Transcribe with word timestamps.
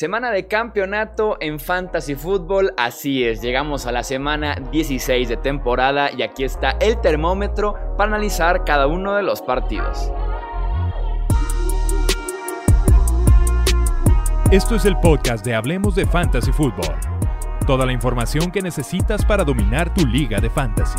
Semana 0.00 0.30
de 0.30 0.46
campeonato 0.46 1.36
en 1.40 1.60
Fantasy 1.60 2.14
Football, 2.14 2.72
así 2.78 3.22
es, 3.22 3.42
llegamos 3.42 3.84
a 3.84 3.92
la 3.92 4.02
semana 4.02 4.54
16 4.72 5.28
de 5.28 5.36
temporada 5.36 6.08
y 6.10 6.22
aquí 6.22 6.42
está 6.42 6.70
el 6.80 6.98
termómetro 7.02 7.74
para 7.98 8.08
analizar 8.08 8.64
cada 8.64 8.86
uno 8.86 9.14
de 9.14 9.22
los 9.22 9.42
partidos. 9.42 10.10
Esto 14.50 14.74
es 14.74 14.86
el 14.86 14.96
podcast 15.00 15.44
de 15.44 15.54
Hablemos 15.54 15.94
de 15.94 16.06
Fantasy 16.06 16.50
Football. 16.50 16.96
Toda 17.66 17.84
la 17.84 17.92
información 17.92 18.50
que 18.50 18.62
necesitas 18.62 19.22
para 19.26 19.44
dominar 19.44 19.92
tu 19.92 20.06
liga 20.06 20.40
de 20.40 20.48
fantasy. 20.48 20.98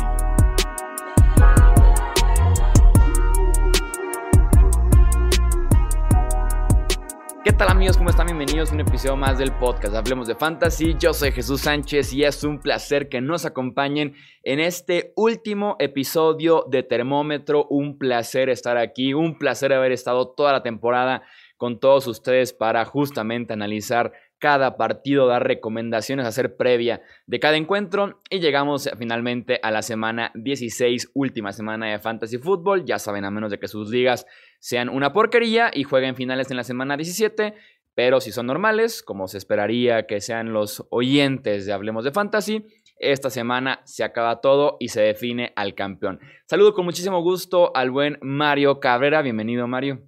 ¿Qué 7.44 7.52
tal 7.52 7.70
amigos? 7.70 7.96
¿Cómo 7.96 8.08
están? 8.08 8.26
Bienvenidos 8.26 8.70
a 8.70 8.74
un 8.74 8.82
episodio 8.82 9.16
más 9.16 9.36
del 9.36 9.50
podcast 9.50 9.96
Hablemos 9.96 10.28
de 10.28 10.36
Fantasy. 10.36 10.94
Yo 10.96 11.12
soy 11.12 11.32
Jesús 11.32 11.62
Sánchez 11.62 12.12
y 12.12 12.22
es 12.22 12.44
un 12.44 12.60
placer 12.60 13.08
que 13.08 13.20
nos 13.20 13.44
acompañen 13.44 14.14
en 14.44 14.60
este 14.60 15.12
último 15.16 15.74
episodio 15.80 16.64
de 16.70 16.84
Termómetro. 16.84 17.66
Un 17.68 17.98
placer 17.98 18.48
estar 18.48 18.76
aquí, 18.76 19.12
un 19.12 19.38
placer 19.38 19.72
haber 19.72 19.90
estado 19.90 20.28
toda 20.28 20.52
la 20.52 20.62
temporada 20.62 21.24
con 21.56 21.80
todos 21.80 22.06
ustedes 22.06 22.52
para 22.52 22.84
justamente 22.84 23.52
analizar 23.52 24.12
cada 24.38 24.76
partido, 24.76 25.26
dar 25.26 25.46
recomendaciones, 25.46 26.26
hacer 26.26 26.56
previa 26.56 27.02
de 27.26 27.40
cada 27.40 27.56
encuentro 27.56 28.20
y 28.30 28.38
llegamos 28.38 28.88
finalmente 28.98 29.58
a 29.62 29.70
la 29.70 29.82
semana 29.82 30.30
16, 30.34 31.10
última 31.14 31.52
semana 31.52 31.90
de 31.90 31.98
Fantasy 31.98 32.38
Football. 32.38 32.84
Ya 32.84 33.00
saben, 33.00 33.24
a 33.24 33.30
menos 33.32 33.50
de 33.50 33.58
que 33.58 33.68
sus 33.68 33.90
ligas 33.90 34.26
sean 34.62 34.88
una 34.88 35.12
porquería 35.12 35.72
y 35.74 35.82
jueguen 35.82 36.14
finales 36.14 36.48
en 36.52 36.56
la 36.56 36.62
semana 36.62 36.96
17, 36.96 37.54
pero 37.96 38.20
si 38.20 38.30
son 38.30 38.46
normales, 38.46 39.02
como 39.02 39.26
se 39.26 39.36
esperaría 39.36 40.06
que 40.06 40.20
sean 40.20 40.52
los 40.52 40.86
oyentes 40.90 41.66
de 41.66 41.72
Hablemos 41.72 42.04
de 42.04 42.12
Fantasy, 42.12 42.64
esta 42.96 43.28
semana 43.28 43.80
se 43.86 44.04
acaba 44.04 44.40
todo 44.40 44.76
y 44.78 44.90
se 44.90 45.00
define 45.00 45.52
al 45.56 45.74
campeón. 45.74 46.20
Saludo 46.46 46.74
con 46.74 46.84
muchísimo 46.84 47.20
gusto 47.22 47.74
al 47.74 47.90
buen 47.90 48.20
Mario 48.22 48.78
Cabrera. 48.78 49.20
Bienvenido, 49.22 49.66
Mario. 49.66 50.00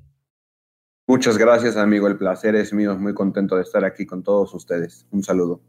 Muchas 1.09 1.37
gracias, 1.37 1.77
amigo. 1.77 2.07
El 2.07 2.17
placer 2.17 2.55
es 2.55 2.73
mío. 2.73 2.97
Muy 2.97 3.13
contento 3.13 3.57
de 3.57 3.63
estar 3.63 3.85
aquí 3.85 4.07
con 4.07 4.23
todos 4.23 4.55
ustedes. 4.55 5.09
Un 5.11 5.25
saludo. 5.25 5.63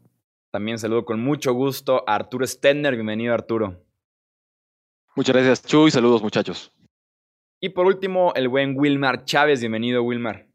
También 0.52 0.78
saludo 0.78 1.04
con 1.04 1.18
mucho 1.18 1.52
gusto 1.54 2.04
a 2.06 2.14
Arturo 2.14 2.46
Stenner. 2.46 2.94
Bienvenido, 2.94 3.34
Arturo. 3.34 3.82
Muchas 5.16 5.34
gracias, 5.34 5.64
Chuy. 5.64 5.90
Saludos, 5.90 6.22
muchachos. 6.22 6.70
Y 7.58 7.70
por 7.70 7.86
último, 7.86 8.34
el 8.34 8.48
buen 8.48 8.78
Wilmar 8.78 9.24
Chávez. 9.24 9.60
Bienvenido, 9.60 10.02
Wilmar. 10.02 10.46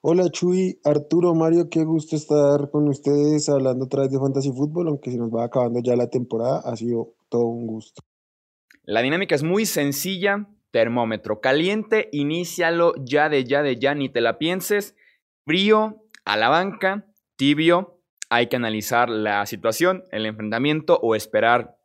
Hola, 0.00 0.30
Chuy. 0.30 0.80
Arturo, 0.82 1.34
Mario, 1.34 1.68
qué 1.70 1.84
gusto 1.84 2.16
estar 2.16 2.70
con 2.70 2.88
ustedes 2.88 3.50
hablando 3.50 3.84
otra 3.84 4.02
vez 4.02 4.10
de 4.10 4.18
Fantasy 4.18 4.50
Fútbol, 4.50 4.88
aunque 4.88 5.10
se 5.10 5.18
nos 5.18 5.30
va 5.30 5.44
acabando 5.44 5.80
ya 5.84 5.94
la 5.94 6.08
temporada. 6.08 6.62
Ha 6.64 6.74
sido 6.76 7.12
todo 7.28 7.44
un 7.44 7.66
gusto. 7.66 8.02
La 8.84 9.02
dinámica 9.02 9.34
es 9.34 9.42
muy 9.42 9.66
sencilla 9.66 10.48
termómetro. 10.70 11.40
Caliente, 11.40 12.08
inícialo 12.12 12.94
ya 13.04 13.28
de 13.28 13.44
ya 13.44 13.62
de 13.62 13.76
ya, 13.76 13.94
ni 13.94 14.08
te 14.08 14.22
la 14.22 14.38
pienses. 14.38 14.96
Frío, 15.44 16.02
a 16.24 16.38
la 16.38 16.48
banca. 16.48 17.06
Tibio, 17.36 18.00
hay 18.30 18.46
que 18.46 18.56
analizar 18.56 19.10
la 19.10 19.44
situación, 19.44 20.04
el 20.12 20.24
enfrentamiento 20.24 20.98
o 21.02 21.14
esperar 21.14 21.76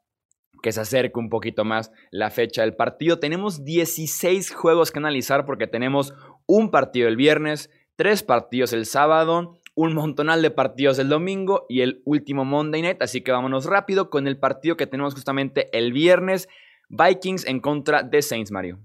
que 0.61 0.71
se 0.71 0.81
acerque 0.81 1.19
un 1.19 1.29
poquito 1.29 1.65
más 1.65 1.91
la 2.11 2.29
fecha 2.29 2.61
del 2.61 2.75
partido. 2.75 3.19
Tenemos 3.19 3.63
16 3.63 4.53
juegos 4.53 4.91
que 4.91 4.99
analizar 4.99 5.45
porque 5.45 5.67
tenemos 5.67 6.13
un 6.45 6.71
partido 6.71 7.07
el 7.07 7.15
viernes, 7.15 7.69
tres 7.95 8.23
partidos 8.23 8.73
el 8.73 8.85
sábado, 8.85 9.57
un 9.75 9.93
montonal 9.93 10.41
de 10.41 10.51
partidos 10.51 10.99
el 10.99 11.09
domingo 11.09 11.65
y 11.69 11.81
el 11.81 12.01
último 12.05 12.45
Monday 12.45 12.81
Night. 12.81 13.01
Así 13.01 13.21
que 13.21 13.31
vámonos 13.31 13.65
rápido 13.65 14.09
con 14.09 14.27
el 14.27 14.37
partido 14.37 14.77
que 14.77 14.87
tenemos 14.87 15.13
justamente 15.13 15.69
el 15.77 15.93
viernes. 15.93 16.49
Vikings 16.89 17.45
en 17.45 17.59
contra 17.59 18.03
de 18.03 18.21
Saints, 18.21 18.51
Mario. 18.51 18.79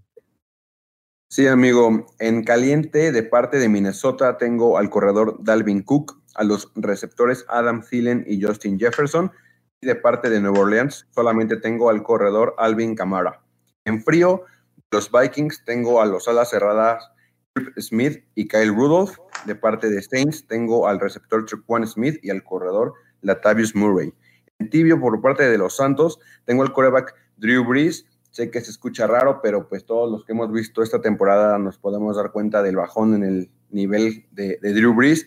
Sí, 1.28 1.48
amigo. 1.48 2.06
En 2.21 2.44
caliente, 2.44 3.10
de 3.10 3.22
parte 3.25 3.59
de 3.59 3.69
Minnesota, 3.69 4.37
tengo 4.37 4.78
al 4.78 4.88
corredor 4.88 5.43
Dalvin 5.43 5.82
Cook, 5.82 6.22
a 6.37 6.44
los 6.44 6.71
receptores 6.77 7.44
Adam 7.48 7.82
Thielen 7.82 8.25
y 8.28 8.41
Justin 8.41 8.78
Jefferson. 8.78 9.32
De 9.84 9.95
parte 9.95 10.31
de 10.31 10.41
Nueva 10.41 10.61
Orleans, 10.61 11.06
solamente 11.11 11.59
tengo 11.59 11.91
al 11.91 12.03
corredor 12.03 12.55
Alvin 12.56 12.95
Kamara. 12.95 13.43
En 13.84 14.03
frío, 14.03 14.45
los 14.91 15.11
Vikings, 15.12 15.62
tengo 15.67 16.00
a 16.00 16.06
los 16.06 16.27
alas 16.27 16.49
cerradas 16.49 17.11
Smith 17.78 18.25
y 18.34 18.49
Kyle 18.49 18.75
Rudolph. 18.75 19.19
De 19.45 19.55
parte 19.55 19.91
de 19.91 20.00
Saints, 20.00 20.47
tengo 20.47 20.89
al 20.89 21.00
receptor 21.00 21.45
Trequan 21.45 21.87
Smith 21.87 22.19
y 22.22 22.31
al 22.31 22.43
corredor 22.43 22.95
Latavius 23.21 23.75
Murray. 23.75 24.15
En 24.59 24.71
tibio, 24.71 24.99
por 24.99 25.21
parte 25.21 25.49
de 25.49 25.59
los 25.59 25.77
Santos, 25.77 26.19
tengo 26.47 26.62
al 26.62 26.72
coreback 26.72 27.15
Drew 27.37 27.65
Brees. 27.65 28.06
Sé 28.31 28.51
que 28.51 28.62
se 28.62 28.71
escucha 28.71 29.06
raro, 29.06 29.41
pero 29.43 29.69
pues 29.69 29.84
todos 29.84 30.11
los 30.11 30.25
que 30.25 30.33
hemos 30.33 30.51
visto 30.51 30.83
esta 30.83 31.03
temporada 31.03 31.59
nos 31.59 31.78
podemos 31.78 32.16
dar 32.16 32.33
cuenta 32.33 32.62
del 32.62 32.77
bajón 32.77 33.15
en 33.15 33.22
el 33.22 33.51
nivel 33.69 34.27
de, 34.31 34.59
Drew 34.62 34.95
Brees. 34.95 35.27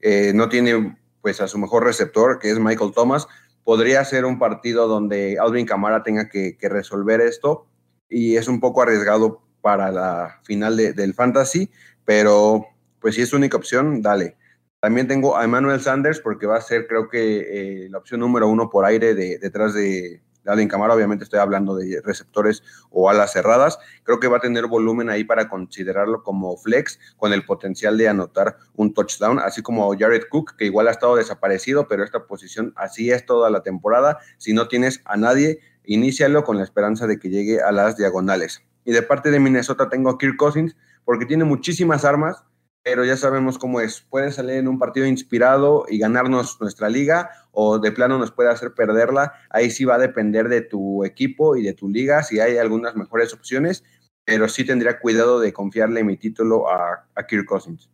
Eh, 0.00 0.32
no 0.32 0.48
tiene 0.48 0.96
pues 1.22 1.40
a 1.40 1.48
su 1.48 1.58
mejor 1.58 1.82
receptor, 1.82 2.38
que 2.38 2.50
es 2.50 2.58
Michael 2.60 2.92
Thomas. 2.94 3.26
Podría 3.66 4.04
ser 4.04 4.26
un 4.26 4.38
partido 4.38 4.86
donde 4.86 5.38
Alvin 5.40 5.66
Camara 5.66 6.04
tenga 6.04 6.28
que, 6.28 6.56
resolver 6.62 7.20
esto 7.20 7.66
y 8.08 8.36
es 8.36 8.46
un 8.46 8.60
poco 8.60 8.80
arriesgado 8.80 9.42
para 9.60 9.90
la 9.90 10.38
final 10.44 10.76
del 10.76 11.14
fantasy, 11.14 11.68
pero 12.04 12.64
pues 13.00 13.16
si 13.16 13.22
es 13.22 13.32
única 13.32 13.56
opción, 13.56 14.02
dale. 14.02 14.36
También 14.78 15.08
tengo 15.08 15.36
a 15.36 15.42
Emmanuel 15.42 15.80
Sanders 15.80 16.20
porque 16.20 16.46
va 16.46 16.58
a 16.58 16.60
ser 16.60 16.86
creo 16.86 17.08
que 17.08 17.86
eh, 17.86 17.88
la 17.90 17.98
opción 17.98 18.20
número 18.20 18.46
uno 18.46 18.70
por 18.70 18.84
aire 18.84 19.16
detrás 19.16 19.74
de, 19.74 20.22
en 20.54 20.68
Camara, 20.68 20.94
obviamente 20.94 21.24
estoy 21.24 21.40
hablando 21.40 21.76
de 21.76 22.00
receptores 22.04 22.62
o 22.90 23.10
alas 23.10 23.32
cerradas. 23.32 23.78
Creo 24.04 24.20
que 24.20 24.28
va 24.28 24.38
a 24.38 24.40
tener 24.40 24.66
volumen 24.66 25.10
ahí 25.10 25.24
para 25.24 25.48
considerarlo 25.48 26.22
como 26.22 26.56
flex 26.56 26.98
con 27.16 27.32
el 27.32 27.44
potencial 27.44 27.98
de 27.98 28.08
anotar 28.08 28.56
un 28.74 28.94
touchdown, 28.94 29.38
así 29.38 29.62
como 29.62 29.96
Jared 29.98 30.24
Cook, 30.30 30.56
que 30.56 30.66
igual 30.66 30.88
ha 30.88 30.92
estado 30.92 31.16
desaparecido, 31.16 31.88
pero 31.88 32.04
esta 32.04 32.26
posición 32.26 32.72
así 32.76 33.10
es 33.10 33.26
toda 33.26 33.50
la 33.50 33.62
temporada. 33.62 34.18
Si 34.38 34.52
no 34.52 34.68
tienes 34.68 35.02
a 35.04 35.16
nadie, 35.16 35.60
inícialo 35.84 36.44
con 36.44 36.56
la 36.56 36.64
esperanza 36.64 37.06
de 37.06 37.18
que 37.18 37.28
llegue 37.28 37.60
a 37.60 37.72
las 37.72 37.96
diagonales. 37.96 38.62
Y 38.84 38.92
de 38.92 39.02
parte 39.02 39.30
de 39.30 39.40
Minnesota 39.40 39.88
tengo 39.88 40.10
a 40.10 40.18
Kirk 40.18 40.36
Cousins 40.36 40.76
porque 41.04 41.26
tiene 41.26 41.44
muchísimas 41.44 42.04
armas 42.04 42.44
pero 42.86 43.04
ya 43.04 43.16
sabemos 43.16 43.58
cómo 43.58 43.80
es. 43.80 44.00
Puede 44.00 44.30
salir 44.30 44.58
en 44.58 44.68
un 44.68 44.78
partido 44.78 45.06
inspirado 45.06 45.86
y 45.88 45.98
ganarnos 45.98 46.60
nuestra 46.60 46.88
liga 46.88 47.30
o 47.50 47.80
de 47.80 47.90
plano 47.90 48.16
nos 48.16 48.30
puede 48.30 48.48
hacer 48.48 48.74
perderla. 48.74 49.32
Ahí 49.50 49.72
sí 49.72 49.84
va 49.84 49.96
a 49.96 49.98
depender 49.98 50.48
de 50.48 50.60
tu 50.60 51.04
equipo 51.04 51.56
y 51.56 51.64
de 51.64 51.74
tu 51.74 51.88
liga, 51.88 52.22
si 52.22 52.38
hay 52.38 52.58
algunas 52.58 52.94
mejores 52.94 53.34
opciones, 53.34 53.82
pero 54.24 54.48
sí 54.48 54.64
tendría 54.64 55.00
cuidado 55.00 55.40
de 55.40 55.52
confiarle 55.52 56.04
mi 56.04 56.16
título 56.16 56.70
a, 56.70 57.08
a 57.16 57.26
Kirk 57.26 57.46
Cousins. 57.46 57.90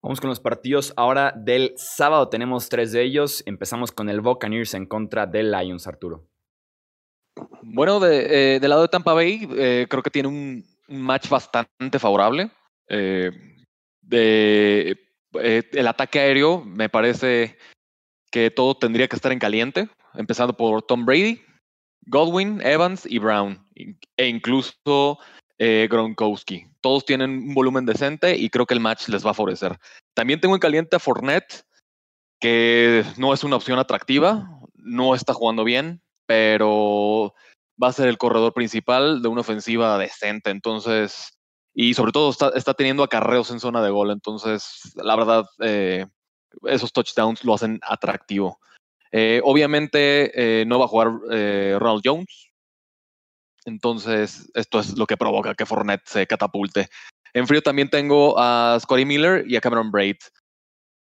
Vamos 0.00 0.20
con 0.20 0.30
los 0.30 0.38
partidos 0.38 0.94
ahora 0.96 1.34
del 1.36 1.72
sábado. 1.74 2.28
Tenemos 2.28 2.68
tres 2.68 2.92
de 2.92 3.02
ellos. 3.02 3.42
Empezamos 3.46 3.90
con 3.90 4.10
el 4.10 4.20
Buccaneers 4.20 4.74
en 4.74 4.86
contra 4.86 5.26
del 5.26 5.50
Lions, 5.50 5.88
Arturo. 5.88 6.28
Bueno, 7.62 7.98
de, 7.98 8.54
eh, 8.54 8.60
del 8.60 8.70
lado 8.70 8.82
de 8.82 8.88
Tampa 8.88 9.12
Bay, 9.12 9.48
eh, 9.56 9.88
creo 9.90 10.04
que 10.04 10.10
tiene 10.10 10.28
un 10.28 10.64
match 10.86 11.28
bastante 11.28 11.98
favorable. 11.98 12.52
Eh, 12.92 13.30
eh, 14.10 14.94
el 15.72 15.86
ataque 15.86 16.20
aéreo, 16.20 16.62
me 16.62 16.90
parece 16.90 17.56
que 18.30 18.50
todo 18.50 18.76
tendría 18.76 19.08
que 19.08 19.16
estar 19.16 19.32
en 19.32 19.38
caliente, 19.38 19.88
empezando 20.14 20.54
por 20.56 20.82
Tom 20.82 21.06
Brady, 21.06 21.42
Godwin, 22.06 22.60
Evans 22.60 23.06
y 23.06 23.18
Brown, 23.18 23.66
e 23.74 24.28
incluso 24.28 25.18
eh, 25.58 25.88
Gronkowski. 25.90 26.66
Todos 26.80 27.04
tienen 27.06 27.30
un 27.30 27.54
volumen 27.54 27.86
decente 27.86 28.36
y 28.36 28.50
creo 28.50 28.66
que 28.66 28.74
el 28.74 28.80
match 28.80 29.08
les 29.08 29.24
va 29.24 29.30
a 29.30 29.34
favorecer. 29.34 29.78
También 30.14 30.40
tengo 30.40 30.54
en 30.54 30.60
caliente 30.60 30.96
a 30.96 30.98
Fournette, 30.98 31.64
que 32.40 33.04
no 33.16 33.32
es 33.32 33.44
una 33.44 33.56
opción 33.56 33.78
atractiva, 33.78 34.60
no 34.74 35.14
está 35.14 35.32
jugando 35.32 35.64
bien, 35.64 36.02
pero 36.26 37.34
va 37.82 37.88
a 37.88 37.92
ser 37.92 38.08
el 38.08 38.18
corredor 38.18 38.52
principal 38.52 39.22
de 39.22 39.28
una 39.28 39.42
ofensiva 39.42 39.96
decente. 39.96 40.50
Entonces, 40.50 41.38
y 41.74 41.94
sobre 41.94 42.12
todo 42.12 42.30
está, 42.30 42.50
está, 42.54 42.74
teniendo 42.74 43.02
acarreos 43.02 43.50
en 43.50 43.60
zona 43.60 43.82
de 43.82 43.90
gol. 43.90 44.10
Entonces, 44.10 44.92
la 44.96 45.16
verdad, 45.16 45.46
eh, 45.60 46.06
esos 46.64 46.92
touchdowns 46.92 47.44
lo 47.44 47.54
hacen 47.54 47.80
atractivo. 47.82 48.60
Eh, 49.10 49.40
obviamente 49.44 50.60
eh, 50.60 50.64
no 50.66 50.78
va 50.78 50.84
a 50.86 50.88
jugar 50.88 51.08
Ronald 51.08 52.02
Jones. 52.04 52.50
Entonces, 53.64 54.50
esto 54.54 54.80
es 54.80 54.98
lo 54.98 55.06
que 55.06 55.16
provoca 55.16 55.54
que 55.54 55.66
Fournette 55.66 56.06
se 56.06 56.26
catapulte. 56.26 56.88
En 57.32 57.46
frío 57.46 57.62
también 57.62 57.88
tengo 57.88 58.38
a 58.38 58.76
Scotty 58.80 59.04
Miller 59.04 59.44
y 59.46 59.56
a 59.56 59.60
Cameron 59.60 59.90
Braid. 59.90 60.16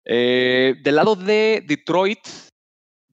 del 0.06 0.96
lado 0.96 1.16
de 1.16 1.64
Detroit, 1.68 2.20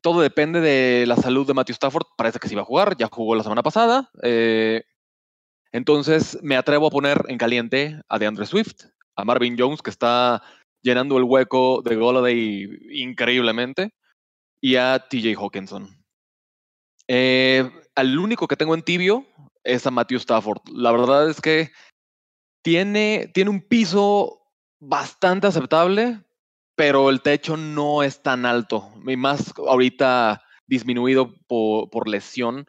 todo 0.01 0.21
depende 0.21 0.61
de 0.61 1.07
la 1.07 1.17
salud 1.17 1.47
de 1.47 1.55
Matthew 1.55 1.75
Stafford. 1.75 2.07
Parece 2.17 2.39
que 2.39 2.49
sí 2.49 2.55
va 2.55 2.63
a 2.63 2.67
jugar, 2.67 2.97
ya 2.97 3.09
jugó 3.11 3.35
la 3.35 3.43
semana 3.43 3.63
pasada. 3.63 4.11
Entonces 5.73 6.39
me 6.43 6.57
atrevo 6.57 6.87
a 6.87 6.91
poner 6.91 7.23
en 7.29 7.39
caliente 7.39 8.01
a 8.09 8.19
DeAndre 8.19 8.47
Swift, 8.47 8.87
a 9.17 9.25
Marvin 9.25 9.57
Jones, 9.59 9.83
que 9.83 9.91
está 9.91 10.43
llenando 10.83 11.19
el 11.19 11.25
hueco 11.25 11.83
de 11.83 11.97
Golladay 11.97 12.69
increíblemente, 12.93 13.93
y 14.61 14.77
a 14.77 14.99
TJ 14.99 15.35
Hawkinson. 15.37 15.89
Eh, 17.07 17.71
al 17.95 18.19
único 18.19 18.47
que 18.47 18.57
tengo 18.57 18.75
en 18.75 18.83
tibio 18.83 19.27
es 19.65 19.87
a 19.87 19.91
Matthew 19.91 20.19
Stafford. 20.19 20.61
La 20.73 20.93
verdad 20.93 21.29
es 21.29 21.41
que 21.41 21.71
tiene, 22.63 23.31
tiene 23.35 23.51
un 23.51 23.61
piso 23.61 24.43
bastante 24.81 25.47
aceptable, 25.47 26.23
pero 26.77 27.11
el 27.11 27.23
techo 27.23 27.57
no 27.57 28.03
es 28.03 28.23
tan 28.23 28.47
alto, 28.47 28.93
y 29.07 29.17
más 29.17 29.53
ahorita 29.57 30.43
disminuido 30.67 31.35
por, 31.47 31.91
por 31.91 32.09
lesión. 32.09 32.69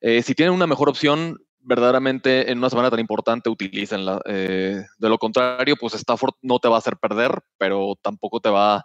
Eh, 0.00 0.22
si 0.22 0.34
tienen 0.34 0.54
una 0.54 0.66
mejor 0.66 0.88
opción, 0.88 1.44
verdaderamente 1.62 2.50
en 2.50 2.58
una 2.58 2.70
semana 2.70 2.90
tan 2.90 3.00
importante 3.00 3.48
utilícenla. 3.48 4.20
Eh, 4.26 4.84
de 4.98 5.08
lo 5.08 5.18
contrario, 5.18 5.76
pues 5.76 5.94
Stafford 5.94 6.34
no 6.42 6.58
te 6.58 6.68
va 6.68 6.76
a 6.76 6.78
hacer 6.78 6.96
perder, 6.96 7.42
pero 7.58 7.94
tampoco 8.02 8.40
te 8.40 8.50
va, 8.50 8.84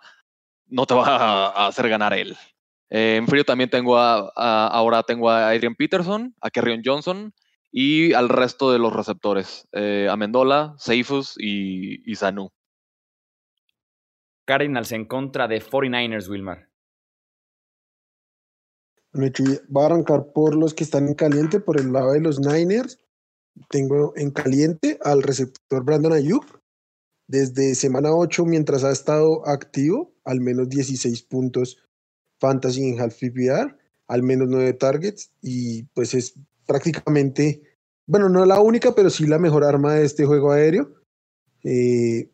no 0.67 0.85
te 0.85 0.93
va 0.93 1.47
a, 1.47 1.67
hacer 1.67 1.89
ganar 1.89 2.13
él. 2.13 2.37
Eh, 2.89 3.15
en 3.17 3.27
frío 3.27 3.43
también 3.43 3.69
tengo 3.69 3.97
a, 3.97 4.67
ahora 4.67 5.03
tengo 5.03 5.29
a 5.29 5.49
Adrian 5.49 5.75
Peterson, 5.75 6.35
a 6.41 6.49
Kerrion 6.49 6.81
Johnson 6.83 7.33
y 7.71 8.13
al 8.13 8.29
resto 8.29 8.71
de 8.71 8.79
los 8.79 8.93
receptores, 8.93 9.67
eh, 9.73 10.07
a 10.09 10.75
Seifus 10.77 11.35
y, 11.37 12.09
y 12.09 12.15
Sanu. 12.15 12.49
Cardinals 14.45 14.93
en 14.93 15.05
contra 15.05 15.47
de 15.49 15.61
49ers, 15.61 16.29
Wilmar. 16.29 16.66
Va 19.17 19.83
a 19.83 19.85
arrancar 19.87 20.31
por 20.33 20.55
los 20.55 20.73
que 20.73 20.83
están 20.83 21.07
en 21.07 21.15
caliente, 21.15 21.59
por 21.59 21.79
el 21.79 21.91
lado 21.91 22.11
de 22.11 22.21
los 22.21 22.39
Niners. 22.39 22.99
Tengo 23.69 24.13
en 24.15 24.31
caliente 24.31 24.99
al 25.03 25.23
receptor 25.23 25.83
Brandon 25.83 26.13
Ayuk. 26.13 26.45
Desde 27.27 27.75
semana 27.75 28.13
8, 28.13 28.45
mientras 28.45 28.83
ha 28.83 28.91
estado 28.91 29.45
activo, 29.47 30.13
al 30.23 30.39
menos 30.39 30.69
16 30.69 31.23
puntos 31.23 31.77
fantasy 32.39 32.87
en 32.87 33.01
half 33.01 33.15
PPR, 33.15 33.75
al 34.07 34.23
menos 34.23 34.47
9 34.49 34.73
targets 34.73 35.31
y 35.41 35.83
pues 35.93 36.13
es 36.13 36.35
prácticamente, 36.65 37.63
bueno, 38.05 38.29
no 38.29 38.45
la 38.45 38.61
única, 38.61 38.93
pero 38.95 39.09
sí 39.09 39.25
la 39.25 39.39
mejor 39.39 39.63
arma 39.63 39.95
de 39.95 40.05
este 40.05 40.25
juego 40.25 40.51
aéreo. 40.51 40.93
Eh, 41.63 42.29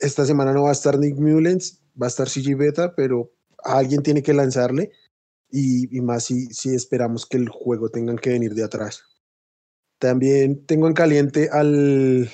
esta 0.00 0.26
semana 0.26 0.52
no 0.52 0.64
va 0.64 0.70
a 0.70 0.72
estar 0.72 0.98
Nick 0.98 1.16
Mullens, 1.16 1.80
va 2.00 2.06
a 2.06 2.08
estar 2.08 2.28
CG 2.28 2.56
Beta, 2.56 2.94
pero 2.94 3.30
alguien 3.64 4.02
tiene 4.02 4.22
que 4.22 4.34
lanzarle 4.34 4.92
y, 5.50 6.00
más 6.00 6.24
si, 6.24 6.74
esperamos 6.74 7.26
que 7.26 7.36
el 7.36 7.48
juego 7.48 7.88
tengan 7.88 8.16
que 8.16 8.30
venir 8.30 8.54
de 8.54 8.64
atrás. 8.64 9.04
También 9.98 10.64
tengo 10.66 10.86
en 10.86 10.94
caliente 10.94 11.48
al, 11.50 12.30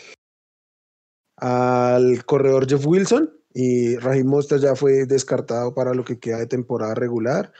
al 1.36 2.24
corredor 2.24 2.68
Jeff 2.68 2.86
Wilson 2.86 3.32
y 3.54 3.96
Raheem 3.96 4.26
Mostert 4.26 4.62
ya 4.62 4.74
fue 4.74 5.06
descartado 5.06 5.74
para 5.74 5.94
lo 5.94 6.04
que 6.04 6.18
queda 6.18 6.38
de 6.38 6.46
temporada 6.46 6.94
regular. 6.94 7.52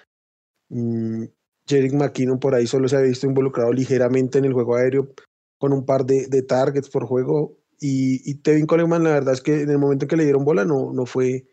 Mm, 0.69 1.25
Jerick 1.67 1.95
McKinnon 1.95 2.39
por 2.39 2.55
ahí 2.55 2.67
solo 2.67 2.89
se 2.89 2.97
ha 2.97 3.00
visto 3.00 3.27
involucrado 3.27 3.73
ligeramente 3.73 4.39
en 4.39 4.45
el 4.45 4.53
juego 4.53 4.77
aéreo 4.77 5.15
con 5.59 5.73
un 5.73 5.87
par 5.87 6.05
de, 6.05 6.43
targets 6.43 6.91
por 6.91 7.07
juego. 7.07 7.57
Y, 7.81 8.29
y, 8.31 8.35
Tevin 8.37 8.67
Coleman, 8.67 9.05
la 9.05 9.11
verdad 9.11 9.35
es 9.35 9.41
que 9.41 9.62
en 9.62 9.71
el 9.71 9.79
momento 9.79 10.05
en 10.05 10.09
que 10.09 10.17
le 10.17 10.25
dieron 10.25 10.45
bola 10.45 10.65
no, 10.65 10.93
no 10.93 11.07
fue 11.07 11.47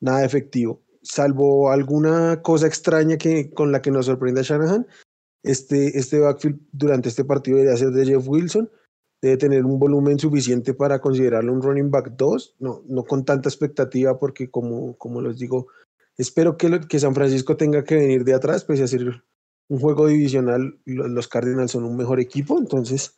nada 0.00 0.24
efectivo 0.24 0.82
salvo 1.02 1.70
alguna 1.70 2.42
cosa 2.42 2.66
extraña 2.66 3.16
que, 3.16 3.50
con 3.50 3.72
la 3.72 3.82
que 3.82 3.90
nos 3.90 4.06
sorprende 4.06 4.40
a 4.40 4.44
Shanahan, 4.44 4.86
este, 5.42 5.98
este 5.98 6.20
backfield 6.20 6.60
durante 6.72 7.08
este 7.08 7.24
partido 7.24 7.58
debería 7.58 7.76
ser 7.76 7.90
de 7.90 8.06
Jeff 8.06 8.26
Wilson, 8.26 8.70
debe 9.20 9.36
tener 9.36 9.64
un 9.64 9.78
volumen 9.78 10.18
suficiente 10.18 10.74
para 10.74 11.00
considerarlo 11.00 11.52
un 11.52 11.62
running 11.62 11.90
back 11.90 12.12
2, 12.16 12.56
no, 12.60 12.82
no 12.86 13.04
con 13.04 13.24
tanta 13.24 13.48
expectativa 13.48 14.18
porque 14.18 14.50
como, 14.50 14.96
como 14.96 15.20
les 15.20 15.38
digo, 15.38 15.68
espero 16.16 16.56
que, 16.56 16.80
que 16.88 16.98
San 16.98 17.14
Francisco 17.14 17.56
tenga 17.56 17.84
que 17.84 17.96
venir 17.96 18.24
de 18.24 18.34
atrás, 18.34 18.64
pese 18.64 18.84
a 18.84 18.88
ser 18.88 19.24
un 19.68 19.78
juego 19.78 20.06
divisional, 20.06 20.78
los 20.84 21.28
Cardinals 21.28 21.70
son 21.70 21.84
un 21.84 21.96
mejor 21.96 22.20
equipo, 22.20 22.58
entonces 22.58 23.16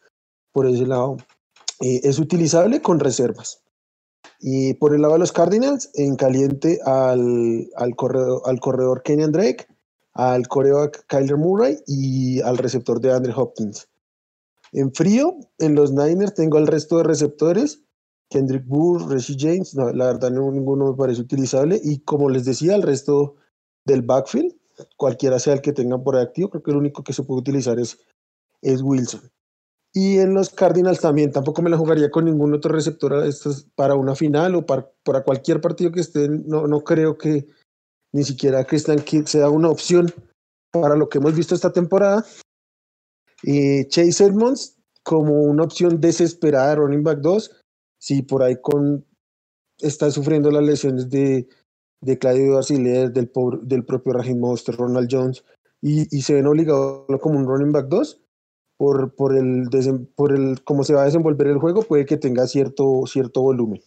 por 0.53 0.67
ese 0.67 0.87
lado 0.87 1.17
eh, 1.81 2.01
es 2.05 2.19
utilizable 2.19 2.81
con 2.81 3.01
reservas. 3.01 3.64
Y 4.41 4.75
por 4.75 4.95
el 4.95 5.03
lado 5.03 5.15
de 5.15 5.21
los 5.21 5.33
Cardinals, 5.33 5.91
en 5.95 6.17
caliente 6.17 6.81
al, 6.85 7.69
al, 7.77 7.97
corredor, 7.97 8.43
al 8.45 8.61
corredor 8.61 9.03
Kenyan 9.03 9.33
Drake, 9.33 9.67
al 10.15 10.47
coreback 10.49 11.07
Kyler 11.07 11.37
Murray 11.37 11.79
y 11.87 12.41
al 12.41 12.59
receptor 12.59 13.01
de 13.01 13.13
Andre 13.13 13.33
Hopkins. 13.35 13.89
En 14.73 14.93
frío, 14.93 15.37
en 15.59 15.75
los 15.75 15.93
Niners 15.93 16.35
tengo 16.35 16.59
al 16.59 16.67
resto 16.67 16.99
de 16.99 17.05
receptores, 17.05 17.85
Kendrick 18.31 18.67
Burr, 18.67 19.09
Reggie 19.09 19.37
James, 19.39 19.75
no, 19.75 19.93
la 19.93 20.07
verdad 20.07 20.31
no, 20.31 20.51
ninguno 20.51 20.91
me 20.91 20.97
parece 20.97 21.21
utilizable. 21.21 21.81
Y 21.83 22.01
como 22.01 22.29
les 22.31 22.45
decía, 22.45 22.75
el 22.75 22.83
resto 22.83 23.37
del 23.85 24.03
backfield, 24.03 24.57
cualquiera 24.97 25.39
sea 25.39 25.55
el 25.55 25.61
que 25.61 25.73
tengan 25.73 26.03
por 26.03 26.17
activo, 26.17 26.51
creo 26.51 26.63
que 26.63 26.71
el 26.71 26.79
único 26.79 27.05
que 27.05 27.13
se 27.13 27.23
puede 27.23 27.41
utilizar 27.41 27.79
es, 27.79 27.99
es 28.63 28.83
Wilson. 28.83 29.31
Y 29.97 30.19
en 30.19 30.35
los 30.35 30.51
Cardinals 30.51 31.01
también, 31.01 31.31
tampoco 31.31 31.63
me 31.63 31.71
la 31.71 31.79
jugaría 31.79 32.11
con 32.11 32.25
ningún 32.25 32.53
otro 32.53 32.75
receptor 32.75 33.25
para 33.77 33.95
una 33.95 34.17
final 34.17 34.57
o 34.57 34.67
para, 34.67 34.91
cualquier 35.25 35.61
partido 35.61 35.93
que 35.93 36.01
estén. 36.01 36.43
No, 36.49 36.67
no 36.67 36.83
creo 36.83 37.17
que 37.17 37.47
ni 38.13 38.25
siquiera 38.25 38.65
Christian 38.65 38.99
Kirk 38.99 39.29
sea 39.29 39.49
una 39.51 39.71
opción 39.71 40.13
para 40.73 40.97
lo 40.97 41.09
que 41.09 41.19
hemos 41.19 41.37
visto 41.37 41.55
esta 41.55 41.73
temporada. 41.73 42.27
Y 43.45 43.87
Chase 43.87 44.25
Edmonds 44.25 44.77
como 45.05 45.43
una 45.43 45.63
opción 45.63 46.01
desesperada 46.01 46.71
de 46.71 46.77
running 46.77 47.05
back 47.05 47.21
2, 47.21 47.63
si 48.01 48.23
por 48.23 48.43
ahí 48.43 48.57
con 48.61 49.05
está 49.79 50.11
sufriendo 50.11 50.51
las 50.51 50.65
lesiones 50.65 51.09
de, 51.09 51.47
de 52.01 52.19
Claudio 52.19 52.59
Arciler, 52.59 53.13
del, 53.13 53.31
del 53.63 53.85
propio 53.85 54.15
Raheem 54.15 54.41
Monster, 54.41 54.75
Ronald 54.75 55.09
Jones, 55.11 55.45
y, 55.81 56.17
y 56.17 56.23
se 56.23 56.35
ven 56.35 56.47
obligados 56.47 57.07
como 57.21 57.39
un 57.39 57.47
running 57.47 57.71
back 57.71 57.87
2, 57.89 58.24
por, 58.85 59.15
por, 59.15 59.35
el, 59.35 59.67
por 60.15 60.35
el 60.35 60.63
cómo 60.63 60.85
se 60.85 60.93
va 60.93 61.01
a 61.01 61.07
desenvolver 61.07 61.47
el 61.47 61.57
juego, 61.57 61.85
puede 61.85 62.05
que 62.05 62.19
tenga 62.19 62.47
cierto, 62.47 63.05
cierto 63.07 63.41
volumen. 63.41 63.81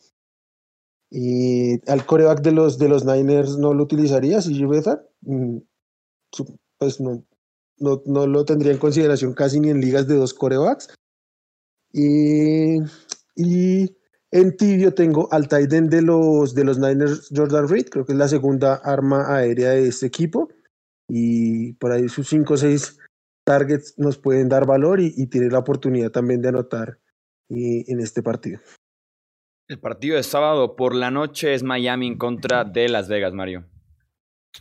Y 1.12 1.88
al 1.88 2.04
coreback 2.04 2.42
de 2.42 2.52
los, 2.52 2.80
de 2.80 2.90
los 2.90 3.06
Niners 3.06 3.60
no 3.60 3.76
lo 3.76 3.84
utilizaría, 3.84 4.42
si 4.42 4.58
yo 4.58 4.68
mm, 5.22 5.58
pues 6.80 7.00
no, 7.00 7.24
no, 7.78 8.02
no, 8.08 8.26
lo 8.26 8.44
tendría 8.44 8.72
en 8.72 8.80
consideración 8.80 9.36
casi 9.36 9.60
ni 9.60 9.70
en 9.70 9.82
ligas 9.82 10.08
de 10.08 10.16
dos 10.16 10.34
corebacks. 10.34 10.96
Y, 11.94 12.80
y 13.36 13.96
en 14.32 14.58
tibio 14.58 14.96
tengo 14.96 15.32
al 15.32 15.48
tight 15.48 15.72
end 15.74 15.92
de 15.92 16.02
los, 16.02 16.56
de 16.56 16.64
los 16.64 16.80
Niners, 16.80 17.30
Jordan 17.36 17.70
Reed, 17.70 17.90
creo 17.90 18.04
que 18.04 18.14
es 18.14 18.18
la 18.18 18.28
segunda 18.28 18.82
arma 18.84 19.32
aérea 19.32 19.70
de 19.74 19.90
este 19.90 20.08
equipo. 20.08 20.50
Y 21.08 21.74
por 21.74 21.92
ahí 21.92 22.10
sus 22.10 22.28
5 22.30 22.56
o 22.56 22.58
6 22.58 22.98
targets 23.48 23.94
nos 23.98 24.18
pueden 24.18 24.50
dar 24.50 24.68
valor 24.68 25.00
y, 25.00 25.14
y 25.16 25.28
tiene 25.28 25.50
la 25.50 25.60
oportunidad 25.60 26.12
también 26.12 26.42
de 26.42 26.50
anotar 26.50 27.00
y, 27.48 27.90
en 27.90 28.02
este 28.02 28.22
partido. 28.22 28.60
El 29.70 29.80
partido 29.80 30.18
de 30.18 30.24
sábado 30.24 30.76
por 30.76 30.94
la 30.94 31.12
noche 31.12 31.54
es 31.54 31.64
Miami 31.64 32.08
en 32.08 32.18
contra 32.18 32.66
de 32.66 32.90
Las 32.90 33.08
Vegas, 33.08 33.34
Mario. 33.34 33.66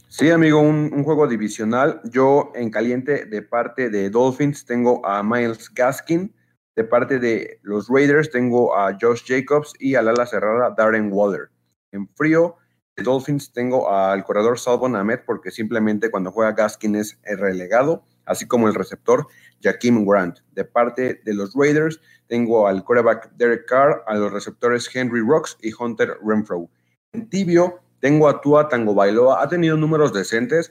Sí, 0.09 0.31
amigo, 0.31 0.61
un, 0.61 0.93
un, 0.95 1.03
juego 1.03 1.27
divisional. 1.27 2.01
Yo 2.05 2.53
en 2.55 2.71
caliente 2.71 3.27
de 3.27 3.43
parte 3.43 3.91
de 3.91 4.09
Dolphins 4.09 4.65
tengo 4.65 5.05
a 5.05 5.21
Miles 5.25 5.69
Gaskin, 5.75 6.33
de 6.77 6.85
parte 6.85 7.19
de 7.19 7.59
los 7.63 7.89
Raiders 7.89 8.31
tengo 8.31 8.77
a 8.77 8.97
Josh 9.01 9.23
Jacobs 9.27 9.75
y 9.81 9.97
al 9.97 10.07
ala 10.07 10.27
cerrada 10.27 10.75
Darren 10.77 11.11
Waller. 11.13 11.49
En 11.91 12.09
frío 12.15 12.57
de 12.97 13.03
Dolphins 13.03 13.53
tengo 13.53 13.91
al 13.91 14.23
corredor 14.23 14.61
Salvon 14.61 14.95
Ahmed 14.95 15.21
porque 15.27 15.51
simplemente 15.51 16.09
cuando 16.11 16.31
juega 16.31 16.53
Gaskin 16.53 16.95
es 16.97 17.19
relegado 17.25 18.05
así 18.27 18.47
como 18.47 18.69
el 18.69 18.75
receptor 18.75 19.27
Jaquim 19.63 20.05
Grant. 20.05 20.39
De 20.53 20.65
parte 20.65 21.21
de 21.25 21.35
los 21.35 21.55
Raiders, 21.55 22.01
tengo 22.27 22.69
al 22.69 22.85
quarterback 22.85 23.33
Derek 23.37 23.67
Carr, 23.67 24.05
a 24.07 24.15
los 24.15 24.33
receptores 24.33 24.89
Henry 24.95 25.21
Rocks 25.21 25.57
y 25.63 25.73
Hunter 25.73 26.19
Renfro. 26.25 26.69
En 27.13 27.29
tibio, 27.29 27.81
tengo 28.01 28.29
a 28.29 28.41
Tua 28.41 28.69
Tango 28.69 28.95
Bailoa. 28.95 29.43
Ha 29.43 29.49
tenido 29.49 29.77
números 29.77 30.13
decentes, 30.13 30.71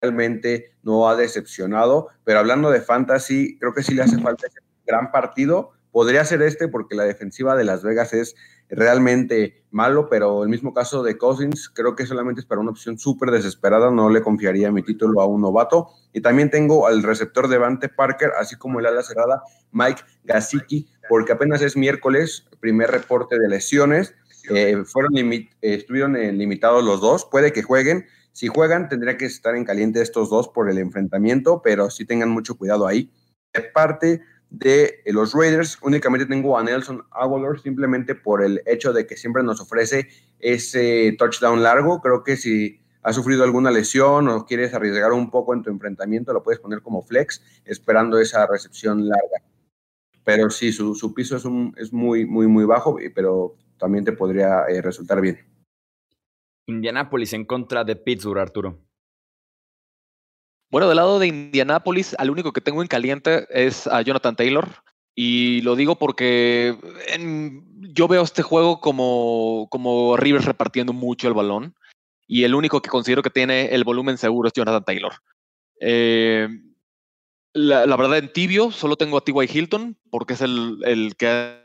realmente 0.00 0.72
no 0.82 1.08
ha 1.08 1.16
decepcionado, 1.16 2.08
pero 2.24 2.40
hablando 2.40 2.70
de 2.70 2.80
fantasy, 2.80 3.58
creo 3.58 3.72
que 3.72 3.82
sí 3.82 3.94
le 3.94 4.02
hace 4.02 4.18
falta 4.18 4.46
ese 4.46 4.60
gran 4.86 5.10
partido. 5.10 5.72
Podría 5.94 6.24
ser 6.24 6.42
este 6.42 6.66
porque 6.66 6.96
la 6.96 7.04
defensiva 7.04 7.54
de 7.54 7.62
Las 7.62 7.84
Vegas 7.84 8.12
es 8.14 8.34
realmente 8.68 9.62
malo, 9.70 10.08
pero 10.08 10.42
el 10.42 10.48
mismo 10.48 10.74
caso 10.74 11.04
de 11.04 11.16
Cousins, 11.16 11.68
creo 11.68 11.94
que 11.94 12.04
solamente 12.04 12.40
es 12.40 12.46
para 12.46 12.60
una 12.60 12.72
opción 12.72 12.98
súper 12.98 13.30
desesperada, 13.30 13.92
no 13.92 14.10
le 14.10 14.20
confiaría 14.20 14.72
mi 14.72 14.82
título 14.82 15.20
a 15.20 15.26
un 15.26 15.40
novato. 15.40 15.90
Y 16.12 16.20
también 16.20 16.50
tengo 16.50 16.88
al 16.88 17.04
receptor 17.04 17.46
de 17.46 17.58
Vante 17.58 17.88
Parker, 17.88 18.32
así 18.40 18.56
como 18.56 18.80
el 18.80 18.86
ala 18.86 19.04
cerrada 19.04 19.44
Mike 19.70 20.02
Gasicki, 20.24 20.88
porque 21.08 21.30
apenas 21.30 21.62
es 21.62 21.76
miércoles, 21.76 22.44
primer 22.58 22.90
reporte 22.90 23.38
de 23.38 23.48
lesiones. 23.48 24.16
Eh, 24.50 24.82
fueron 24.84 25.12
estuvieron 25.60 26.16
eh, 26.16 26.32
limitados 26.32 26.82
los 26.82 27.00
dos, 27.00 27.24
puede 27.24 27.52
que 27.52 27.62
jueguen. 27.62 28.06
Si 28.32 28.48
juegan, 28.48 28.88
tendría 28.88 29.16
que 29.16 29.26
estar 29.26 29.54
en 29.54 29.64
caliente 29.64 30.02
estos 30.02 30.28
dos 30.28 30.48
por 30.48 30.68
el 30.68 30.78
enfrentamiento, 30.78 31.62
pero 31.62 31.88
sí 31.88 32.04
tengan 32.04 32.30
mucho 32.30 32.56
cuidado 32.56 32.88
ahí. 32.88 33.12
De 33.52 33.60
parte 33.60 34.22
de 34.58 35.02
los 35.06 35.34
Raiders, 35.34 35.78
únicamente 35.82 36.26
tengo 36.26 36.56
a 36.56 36.62
Nelson 36.62 37.04
Aguilar 37.10 37.58
simplemente 37.60 38.14
por 38.14 38.42
el 38.42 38.62
hecho 38.66 38.92
de 38.92 39.06
que 39.06 39.16
siempre 39.16 39.42
nos 39.42 39.60
ofrece 39.60 40.08
ese 40.38 41.14
touchdown 41.18 41.62
largo. 41.62 42.00
Creo 42.00 42.22
que 42.22 42.36
si 42.36 42.80
has 43.02 43.16
sufrido 43.16 43.42
alguna 43.42 43.70
lesión 43.70 44.28
o 44.28 44.46
quieres 44.46 44.72
arriesgar 44.72 45.12
un 45.12 45.30
poco 45.30 45.54
en 45.54 45.62
tu 45.62 45.70
enfrentamiento, 45.70 46.32
lo 46.32 46.42
puedes 46.42 46.60
poner 46.60 46.82
como 46.82 47.02
flex, 47.02 47.42
esperando 47.64 48.18
esa 48.18 48.46
recepción 48.46 49.08
larga. 49.08 49.42
Pero 50.22 50.48
sí, 50.50 50.72
su, 50.72 51.14
piso 51.14 51.36
es, 51.36 51.44
un, 51.44 51.74
es 51.76 51.92
muy, 51.92 52.24
muy, 52.24 52.46
muy 52.46 52.64
bajo, 52.64 52.96
pero 53.14 53.56
también 53.78 54.04
te 54.04 54.12
podría 54.12 54.66
eh, 54.68 54.80
resultar 54.80 55.20
bien. 55.20 55.38
Indianapolis 56.66 57.32
en 57.32 57.44
contra 57.44 57.84
de 57.84 57.96
Pittsburgh, 57.96 58.38
Arturo. 58.38 58.78
Bueno, 60.74 60.88
del 60.88 60.96
lado 60.96 61.20
de 61.20 61.28
Indianapolis, 61.28 62.16
al 62.18 62.30
único 62.30 62.52
que 62.52 62.60
tengo 62.60 62.82
en 62.82 62.88
caliente 62.88 63.46
es 63.48 63.86
a 63.86 64.02
Jonathan 64.02 64.34
Taylor. 64.34 64.68
Y 65.14 65.60
lo 65.60 65.76
digo 65.76 65.94
porque 65.94 66.76
yo 67.94 68.08
veo 68.08 68.22
este 68.22 68.42
juego 68.42 68.80
como, 68.80 69.68
como 69.70 70.16
Rivers 70.16 70.46
repartiendo 70.46 70.92
mucho 70.92 71.28
el 71.28 71.34
balón. 71.34 71.76
Y 72.26 72.42
el 72.42 72.56
único 72.56 72.82
que 72.82 72.90
considero 72.90 73.22
que 73.22 73.30
tiene 73.30 73.66
el 73.66 73.84
volumen 73.84 74.18
seguro 74.18 74.48
es 74.48 74.52
Jonathan 74.52 74.84
Taylor. 74.84 75.12
Eh, 75.80 76.48
la, 77.52 77.96
verdad, 77.96 78.18
en 78.18 78.32
tibio 78.32 78.72
solo 78.72 78.96
tengo 78.96 79.18
a 79.18 79.20
T.Y. 79.20 79.48
Hilton 79.48 79.96
porque 80.10 80.34
es 80.34 80.40
el, 80.40 80.80
el 80.86 81.14
que 81.14 81.56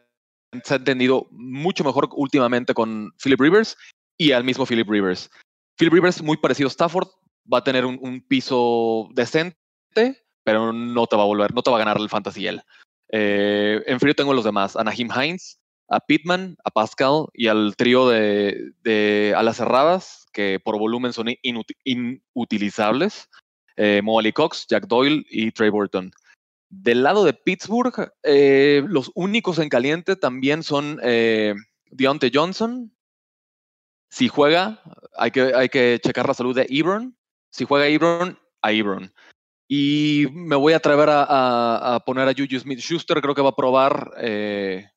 se 0.63 0.73
ha 0.75 0.77
entendido 0.77 1.25
mucho 1.31 1.83
mejor 1.83 2.09
últimamente 2.11 2.75
con 2.75 3.11
Philip 3.17 3.41
Rivers 3.41 3.75
y 4.19 4.33
al 4.33 4.43
mismo 4.43 4.67
Philip 4.67 4.87
Rivers. 4.87 5.31
Philip 5.79 5.93
Rivers 5.93 6.21
muy 6.21 6.37
parecido 6.37 6.67
a 6.67 6.69
Stafford, 6.69 7.07
va 7.51 7.59
a 7.59 7.63
tener 7.63 7.85
un, 7.85 8.21
piso 8.27 9.09
decente, 9.13 10.23
pero 10.43 10.73
no 10.73 11.07
te 11.07 11.15
va 11.15 11.23
a 11.23 11.27
volver, 11.27 11.53
no 11.53 11.61
te 11.61 11.71
va 11.71 11.77
a 11.77 11.79
ganar 11.79 11.97
el 11.97 12.09
fantasy 12.09 12.47
él. 12.47 12.61
Eh, 13.11 13.81
en 13.87 13.99
frío 13.99 14.13
tengo 14.13 14.33
los 14.33 14.45
demás, 14.45 14.75
a 14.75 14.83
Nahim 14.83 15.09
Hines, 15.11 15.59
a 15.89 15.99
Pittman, 15.99 16.57
a 16.63 16.69
Pascal 16.69 17.25
y 17.33 17.47
al 17.47 17.75
trío 17.75 18.07
de, 18.07 18.71
de 18.83 19.33
alas 19.35 19.57
cerradas, 19.57 20.27
que 20.31 20.59
por 20.63 20.77
volumen 20.77 21.13
son 21.13 21.27
inutilizables. 21.83 23.29
Eh, 23.75 24.01
Cox, 24.33 24.67
Jack 24.67 24.87
Doyle 24.87 25.25
y 25.29 25.51
Trey 25.51 25.69
Burton. 25.69 26.11
Del 26.69 27.01
lado 27.01 27.23
de 27.23 27.33
Pittsburgh, 27.33 28.11
eh, 28.23 28.83
los 28.87 29.11
únicos 29.15 29.57
en 29.57 29.69
caliente 29.69 30.15
también 30.15 30.61
son 30.63 30.99
eh, 31.01 31.55
Deontay 31.89 32.29
Johnson. 32.33 32.93
Si 34.11 34.27
juega, 34.27 34.81
hay 35.17 35.31
que, 35.31 35.53
hay 35.55 35.69
que 35.69 35.99
checar 36.03 36.27
la 36.27 36.33
salud 36.33 36.55
de 36.55 36.67
Ebron 36.69 37.17
si 37.51 37.65
juega 37.65 37.87
Ebron, 37.87 38.37
a 38.61 38.71
Ebron. 38.71 39.13
Y 39.67 40.25
me 40.33 40.55
voy 40.55 40.73
a 40.73 40.77
atrever 40.77 41.09
a, 41.11 42.01
poner 42.05 42.27
a 42.27 42.33
Juju 42.33 42.59
Smith 42.59 42.79
Schuster, 42.79 43.21
creo 43.21 43.35
que 43.35 43.43
va 43.43 43.49
a 43.49 43.55
probar 43.55 44.13
eh, 44.17 44.89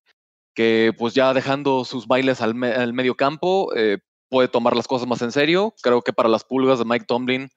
que 0.54 0.94
pues 0.96 1.12
ya 1.12 1.34
dejando 1.34 1.84
sus 1.84 2.06
bailes 2.06 2.40
al, 2.40 2.54
medio 2.54 3.14
campo, 3.14 3.70
eh, 3.76 3.98
puede 4.30 4.48
tomar 4.48 4.74
las 4.74 4.88
cosas 4.88 5.06
más 5.06 5.20
en 5.20 5.30
serio. 5.30 5.74
Creo 5.82 6.00
que 6.00 6.14
para 6.14 6.30
las 6.30 6.44
pulgas 6.44 6.78
de 6.78 6.86
Mike 6.86 7.04
Tomlin 7.06 7.50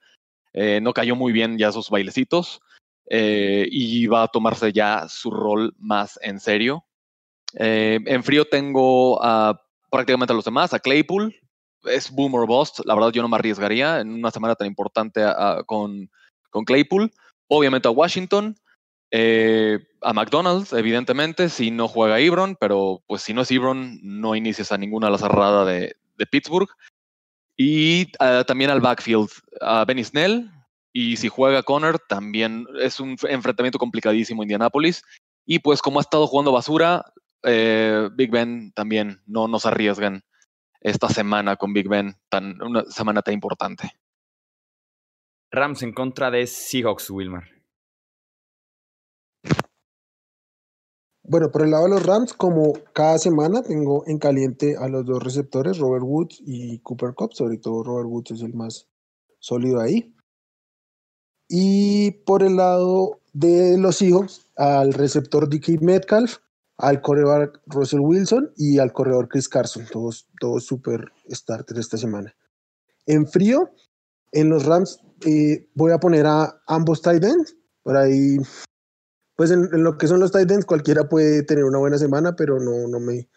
eh, 0.52 0.80
no 0.82 0.92
cayó 0.92 1.16
muy 1.16 1.32
bien 1.32 1.56
ya 1.56 1.72
sus 1.72 1.88
bailecitos 1.88 2.60
y 3.08 4.06
va 4.08 4.24
a 4.24 4.28
tomarse 4.28 4.72
ya 4.72 5.06
su 5.08 5.30
rol 5.30 5.74
más 5.78 6.18
en 6.22 6.40
serio. 6.40 6.84
en 7.54 8.24
frío 8.24 8.44
tengo 8.46 9.22
a 9.24 9.62
prácticamente 9.90 10.32
a 10.32 10.36
los 10.36 10.44
demás, 10.44 10.74
a 10.74 10.80
Claypool, 10.80 11.34
es 11.88 12.10
boom 12.10 12.34
or 12.34 12.46
bust. 12.46 12.80
La 12.84 12.94
verdad, 12.94 13.12
yo 13.12 13.22
no 13.22 13.28
me 13.28 13.36
arriesgaría 13.36 14.00
en 14.00 14.12
una 14.12 14.30
semana 14.30 14.54
tan 14.54 14.66
importante 14.66 15.22
con, 15.66 16.10
con, 16.50 16.64
Claypool. 16.64 17.10
Obviamente 17.48 17.88
a 17.88 17.92
Washington, 17.92 18.56
eh, 19.10 19.78
a 20.02 20.12
McDonald's, 20.12 20.72
evidentemente, 20.72 21.48
si 21.48 21.70
no 21.70 21.88
juega 21.88 22.18
Ebron, 22.18 22.56
pero 22.60 23.02
pues 23.06 23.22
si 23.22 23.32
no 23.32 23.42
es 23.42 23.50
Ebron, 23.50 23.98
no 24.02 24.34
inicias 24.34 24.72
a 24.72 24.78
ninguna 24.78 25.10
la 25.10 25.18
cerrada 25.18 25.64
de, 25.64 25.96
de 26.16 26.26
Pittsburgh. 26.26 26.68
Y 27.56 28.12
ah, 28.18 28.44
también 28.46 28.70
al 28.70 28.80
backfield, 28.80 29.30
a 29.60 29.84
Benny 29.84 30.04
Snell. 30.04 30.50
Y 30.92 31.16
si 31.16 31.28
juega 31.28 31.62
Connor, 31.62 31.98
también 32.08 32.66
es 32.80 33.00
un 33.00 33.16
enfrentamiento 33.28 33.78
complicadísimo 33.78 34.42
Indianapolis. 34.42 35.02
Y 35.44 35.58
pues 35.58 35.82
como 35.82 35.98
ha 35.98 36.02
estado 36.02 36.26
jugando 36.26 36.52
basura, 36.52 37.04
eh, 37.42 38.08
Big 38.14 38.30
Ben 38.30 38.72
también 38.72 39.22
no 39.26 39.46
nos 39.46 39.66
arriesgan 39.66 40.24
esta 40.80 41.08
semana 41.08 41.56
con 41.56 41.72
Big 41.72 41.88
Ben, 41.88 42.16
tan, 42.28 42.60
una 42.62 42.84
semana 42.84 43.22
tan 43.22 43.34
importante. 43.34 43.92
Rams 45.50 45.82
en 45.82 45.92
contra 45.92 46.30
de 46.30 46.46
Seahawks, 46.46 47.10
Wilmar. 47.10 47.44
Bueno, 51.28 51.50
por 51.50 51.62
el 51.62 51.72
lado 51.72 51.84
de 51.84 51.90
los 51.90 52.06
Rams, 52.06 52.32
como 52.34 52.72
cada 52.92 53.18
semana 53.18 53.60
tengo 53.62 54.04
en 54.06 54.18
caliente 54.18 54.76
a 54.76 54.86
los 54.86 55.04
dos 55.04 55.22
receptores, 55.22 55.78
Robert 55.78 56.04
Woods 56.04 56.40
y 56.46 56.78
Cooper 56.80 57.14
Cup, 57.14 57.32
sobre 57.32 57.58
todo 57.58 57.82
Robert 57.82 58.08
Woods 58.08 58.30
es 58.30 58.42
el 58.42 58.54
más 58.54 58.88
sólido 59.40 59.80
ahí. 59.80 60.14
Y 61.48 62.12
por 62.24 62.44
el 62.44 62.56
lado 62.56 63.20
de 63.32 63.76
los 63.76 63.96
Seahawks, 63.96 64.46
al 64.56 64.92
receptor 64.92 65.48
Dickie 65.48 65.78
Metcalf, 65.78 66.38
al 66.78 67.00
corredor 67.00 67.60
Russell 67.66 68.00
Wilson 68.00 68.52
y 68.56 68.78
al 68.78 68.92
corredor 68.92 69.28
Chris 69.28 69.48
Carson, 69.48 69.84
todos, 69.90 70.28
todos 70.40 70.64
super 70.64 71.10
starters 71.30 71.80
esta 71.80 71.96
semana. 71.96 72.34
En 73.06 73.26
frío, 73.26 73.70
en 74.32 74.50
los 74.50 74.66
Rams 74.66 75.00
eh, 75.24 75.68
voy 75.74 75.92
a 75.92 75.98
poner 75.98 76.26
a 76.26 76.60
ambos 76.66 77.00
tight 77.00 77.24
ends, 77.24 77.56
por 77.82 77.96
ahí, 77.96 78.36
pues 79.36 79.50
en, 79.50 79.68
lo 79.82 79.96
que 79.96 80.08
son 80.08 80.20
los 80.20 80.32
tight 80.32 80.50
ends 80.50 80.66
cualquiera 80.66 81.08
puede 81.08 81.42
tener 81.42 81.64
una 81.64 81.78
buena 81.78 81.98
semana, 81.98 82.36
pero 82.36 82.58
no, 82.58 82.88
no, 82.88 83.00
me, 83.00 83.28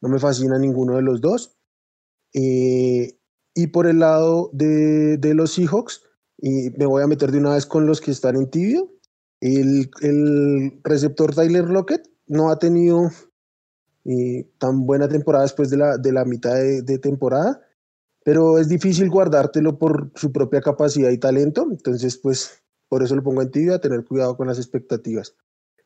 no 0.00 0.08
me 0.08 0.18
fascina 0.18 0.58
ninguno 0.58 0.96
de 0.96 1.02
los 1.02 1.20
dos. 1.20 1.56
Eh, 2.32 3.18
y 3.54 3.68
por 3.68 3.86
el 3.86 4.00
lado 4.00 4.50
de, 4.52 5.16
de 5.18 5.34
los 5.34 5.52
Seahawks, 5.52 6.02
me 6.40 6.86
voy 6.86 7.02
a 7.02 7.06
meter 7.06 7.30
de 7.30 7.38
una 7.38 7.54
vez 7.54 7.64
con 7.64 7.86
los 7.86 8.00
que 8.00 8.10
están 8.10 8.34
en 8.36 8.50
tibio. 8.50 8.90
El, 9.40 9.90
el 10.00 10.80
receptor 10.82 11.34
Tyler 11.34 11.68
Lockett 11.68 12.13
no 12.26 12.50
ha 12.50 12.58
tenido 12.58 13.10
eh, 14.04 14.48
tan 14.58 14.86
buena 14.86 15.08
temporada 15.08 15.44
después 15.44 15.70
de 15.70 15.78
la, 15.78 15.96
de 15.96 16.12
la 16.12 16.24
mitad 16.24 16.54
de, 16.54 16.98
temporada, 16.98 17.60
pero 18.24 18.58
es 18.58 18.68
difícil 18.68 19.10
guardártelo 19.10 19.78
por 19.78 20.10
su 20.14 20.32
propia 20.32 20.60
capacidad 20.60 21.10
y 21.10 21.18
talento, 21.18 21.66
entonces 21.70 22.18
pues 22.18 22.62
por 22.88 23.02
eso 23.02 23.16
lo 23.16 23.22
pongo 23.22 23.42
en 23.42 23.50
tibia, 23.50 23.80
tener 23.80 24.04
cuidado 24.04 24.36
con 24.36 24.46
las 24.46 24.58
expectativas. 24.58 25.34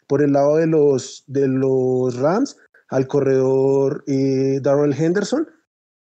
Por 0.07 0.23
el 0.23 0.33
lado 0.33 0.57
de 0.57 0.67
los, 0.67 1.25
de 1.27 1.49
los 1.49 2.17
Rams, 2.17 2.57
al 2.89 3.07
corredor 3.07 4.05
eh, 4.07 4.61
Darrell 4.63 4.95
Henderson, 4.95 5.47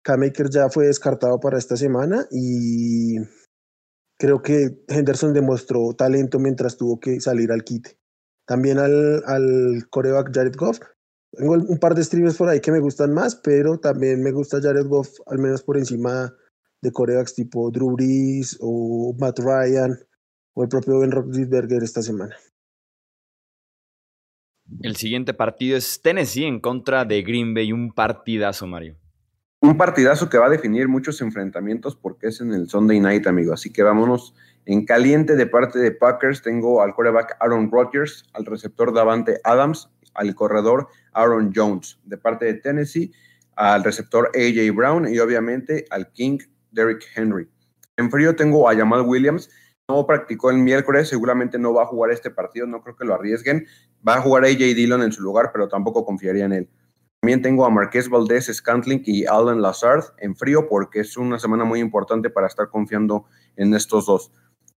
K-Maker 0.02 0.48
ya 0.50 0.68
fue 0.70 0.86
descartado 0.86 1.40
para 1.40 1.58
esta 1.58 1.76
semana 1.76 2.26
y 2.30 3.16
creo 4.16 4.40
que 4.40 4.82
Henderson 4.88 5.32
demostró 5.32 5.92
talento 5.94 6.38
mientras 6.38 6.76
tuvo 6.76 7.00
que 7.00 7.20
salir 7.20 7.50
al 7.52 7.64
quite. 7.64 7.98
También 8.46 8.78
al, 8.78 9.22
al 9.26 9.88
coreback 9.90 10.34
Jared 10.34 10.56
Goff. 10.56 10.80
Tengo 11.32 11.52
un 11.52 11.78
par 11.78 11.94
de 11.94 12.02
streamers 12.02 12.36
por 12.36 12.48
ahí 12.48 12.60
que 12.60 12.72
me 12.72 12.80
gustan 12.80 13.12
más, 13.12 13.36
pero 13.36 13.78
también 13.78 14.22
me 14.22 14.30
gusta 14.30 14.60
Jared 14.60 14.86
Goff, 14.86 15.08
al 15.26 15.38
menos 15.38 15.62
por 15.62 15.76
encima 15.76 16.34
de 16.80 16.92
corebacks 16.92 17.34
tipo 17.34 17.70
Drew 17.70 17.92
Brees 17.92 18.56
o 18.60 19.14
Matt 19.18 19.38
Ryan 19.40 19.98
o 20.54 20.62
el 20.62 20.68
propio 20.68 21.00
Ben 21.00 21.10
Roethlisberger 21.10 21.82
esta 21.82 22.02
semana. 22.02 22.34
El 24.80 24.96
siguiente 24.96 25.34
partido 25.34 25.76
es 25.76 26.00
Tennessee 26.02 26.44
en 26.44 26.60
contra 26.60 27.04
de 27.04 27.22
Green 27.22 27.54
Bay, 27.54 27.72
un 27.72 27.92
partidazo, 27.92 28.66
Mario. 28.66 28.96
Un 29.60 29.76
partidazo 29.76 30.28
que 30.28 30.38
va 30.38 30.46
a 30.46 30.50
definir 30.50 30.88
muchos 30.88 31.20
enfrentamientos 31.20 31.96
porque 31.96 32.28
es 32.28 32.40
en 32.40 32.52
el 32.52 32.68
Sunday 32.68 33.00
Night, 33.00 33.26
amigo. 33.26 33.52
Así 33.52 33.72
que 33.72 33.82
vámonos 33.82 34.34
en 34.66 34.84
caliente 34.84 35.36
de 35.36 35.46
parte 35.46 35.78
de 35.78 35.92
Packers 35.92 36.42
tengo 36.42 36.82
al 36.82 36.92
quarterback 36.92 37.36
Aaron 37.38 37.70
Rodgers, 37.70 38.28
al 38.34 38.44
receptor 38.44 38.92
Davante 38.92 39.40
Adams, 39.44 39.88
al 40.14 40.34
corredor 40.34 40.88
Aaron 41.12 41.52
Jones. 41.54 42.00
De 42.04 42.18
parte 42.18 42.46
de 42.46 42.54
Tennessee, 42.54 43.12
al 43.54 43.84
receptor 43.84 44.30
AJ 44.34 44.74
Brown 44.74 45.08
y 45.08 45.20
obviamente 45.20 45.84
al 45.90 46.10
King 46.12 46.38
Derrick 46.72 47.04
Henry. 47.14 47.48
En 47.96 48.10
frío 48.10 48.34
tengo 48.34 48.68
a 48.68 48.74
Jamal 48.74 49.02
Williams. 49.02 49.48
No 49.88 50.04
practicó 50.04 50.50
el 50.50 50.58
miércoles, 50.58 51.08
seguramente 51.08 51.60
no 51.60 51.72
va 51.72 51.84
a 51.84 51.86
jugar 51.86 52.10
este 52.10 52.32
partido, 52.32 52.66
no 52.66 52.82
creo 52.82 52.96
que 52.96 53.04
lo 53.04 53.14
arriesguen. 53.14 53.66
Va 54.06 54.16
a 54.16 54.20
jugar 54.20 54.44
AJ 54.44 54.58
Dillon 54.58 55.02
en 55.04 55.12
su 55.12 55.22
lugar, 55.22 55.50
pero 55.52 55.68
tampoco 55.68 56.04
confiaría 56.04 56.44
en 56.44 56.52
él. 56.52 56.70
También 57.20 57.40
tengo 57.40 57.64
a 57.64 57.70
Marqués 57.70 58.08
Valdés, 58.08 58.46
Scantling 58.52 59.02
y 59.04 59.26
Alan 59.26 59.62
Lazard 59.62 60.04
en 60.18 60.34
frío 60.34 60.68
porque 60.68 61.00
es 61.00 61.16
una 61.16 61.38
semana 61.38 61.64
muy 61.64 61.78
importante 61.78 62.30
para 62.30 62.48
estar 62.48 62.68
confiando 62.68 63.26
en 63.56 63.72
estos 63.74 64.06
dos. 64.06 64.32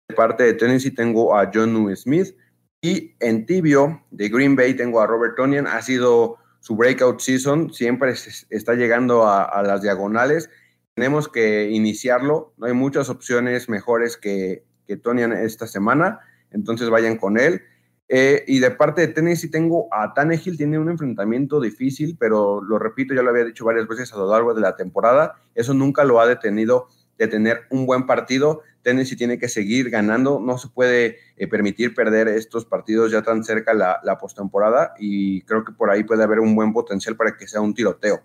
De 0.09 0.15
parte 0.15 0.43
de 0.43 0.55
Tennessee 0.55 0.89
tengo 0.89 1.37
a 1.37 1.51
John 1.53 1.95
Smith 1.95 2.35
y 2.81 3.13
en 3.19 3.45
tibio 3.45 4.03
de 4.09 4.27
Green 4.27 4.55
Bay 4.55 4.73
tengo 4.73 5.01
a 5.01 5.05
Robert 5.05 5.35
Tonian. 5.35 5.67
Ha 5.67 5.83
sido 5.83 6.37
su 6.61 6.75
breakout 6.75 7.19
season, 7.19 7.71
siempre 7.71 8.15
está 8.49 8.73
llegando 8.73 9.27
a, 9.27 9.61
las 9.61 9.83
diagonales. 9.83 10.49
Tenemos 10.95 11.29
que 11.29 11.69
iniciarlo, 11.69 12.53
no 12.57 12.65
hay 12.65 12.73
muchas 12.73 13.09
opciones 13.09 13.69
mejores 13.69 14.17
que, 14.17 14.65
que 14.87 14.97
Tonian 14.97 15.31
esta 15.31 15.67
semana, 15.67 16.19
entonces 16.49 16.89
vayan 16.89 17.17
con 17.17 17.39
él. 17.39 17.61
Eh, 18.07 18.43
y 18.47 18.57
de 18.57 18.71
parte 18.71 19.01
de 19.01 19.09
Tennessee 19.09 19.51
tengo 19.51 19.87
a 19.93 20.15
Tannehill, 20.15 20.57
tiene 20.57 20.79
un 20.79 20.89
enfrentamiento 20.89 21.61
difícil, 21.61 22.17
pero 22.19 22.63
lo 22.63 22.79
repito, 22.79 23.13
ya 23.13 23.21
lo 23.21 23.29
había 23.29 23.45
dicho 23.45 23.63
varias 23.63 23.87
veces 23.87 24.11
a 24.11 24.17
lo 24.17 24.31
largo 24.31 24.55
de 24.55 24.61
la 24.61 24.75
temporada, 24.75 25.35
eso 25.53 25.75
nunca 25.75 26.03
lo 26.03 26.19
ha 26.19 26.25
detenido 26.25 26.87
de 27.19 27.27
tener 27.27 27.61
un 27.69 27.85
buen 27.85 28.07
partido. 28.07 28.63
Tennessee 28.89 29.15
tiene 29.15 29.37
que 29.37 29.47
seguir 29.47 29.91
ganando, 29.91 30.39
no 30.39 30.57
se 30.57 30.67
puede 30.67 31.19
eh, 31.37 31.47
permitir 31.47 31.93
perder 31.93 32.27
estos 32.27 32.65
partidos 32.65 33.11
ya 33.11 33.21
tan 33.21 33.43
cerca 33.43 33.75
la, 33.75 33.99
la 34.03 34.17
postemporada 34.17 34.93
y 34.97 35.43
creo 35.43 35.63
que 35.63 35.73
por 35.73 35.91
ahí 35.91 36.03
puede 36.03 36.23
haber 36.23 36.39
un 36.39 36.55
buen 36.55 36.73
potencial 36.73 37.15
para 37.15 37.37
que 37.37 37.47
sea 37.47 37.61
un 37.61 37.75
tiroteo. 37.75 38.21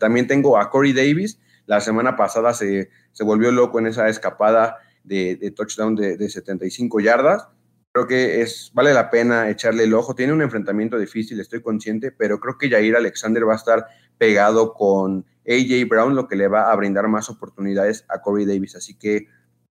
También 0.00 0.26
tengo 0.26 0.58
a 0.58 0.70
Corey 0.70 0.94
Davis, 0.94 1.38
la 1.66 1.80
semana 1.80 2.16
pasada 2.16 2.54
se, 2.54 2.88
se 3.12 3.24
volvió 3.24 3.52
loco 3.52 3.78
en 3.78 3.88
esa 3.88 4.08
escapada 4.08 4.78
de, 5.04 5.52
touchdown 5.54 5.94
de, 5.94 6.16
de 6.16 6.30
75 6.30 7.00
yardas 7.00 7.48
creo 7.92 8.06
que 8.06 8.42
es, 8.42 8.70
vale 8.74 8.92
la 8.92 9.10
pena 9.10 9.48
echarle 9.48 9.84
el 9.84 9.94
ojo. 9.94 10.14
Tiene 10.14 10.34
un 10.34 10.42
enfrentamiento 10.42 10.98
difícil, 10.98 11.40
estoy 11.40 11.62
consciente, 11.62 12.12
pero 12.12 12.38
creo 12.40 12.58
que 12.58 12.68
Jair 12.68 12.94
Alexander 12.94 13.48
va 13.48 13.54
a 13.54 13.56
estar 13.56 13.86
pegado 14.18 14.74
con 14.74 15.24
AJ 15.48 15.88
Brown, 15.88 16.14
lo 16.14 16.28
que 16.28 16.36
le 16.36 16.46
va 16.46 16.70
a 16.70 16.76
brindar 16.76 17.08
más 17.08 17.30
oportunidades 17.30 18.04
a 18.10 18.20
Corey 18.20 18.44
Davis. 18.44 18.76
Así 18.76 18.98
que 18.98 19.28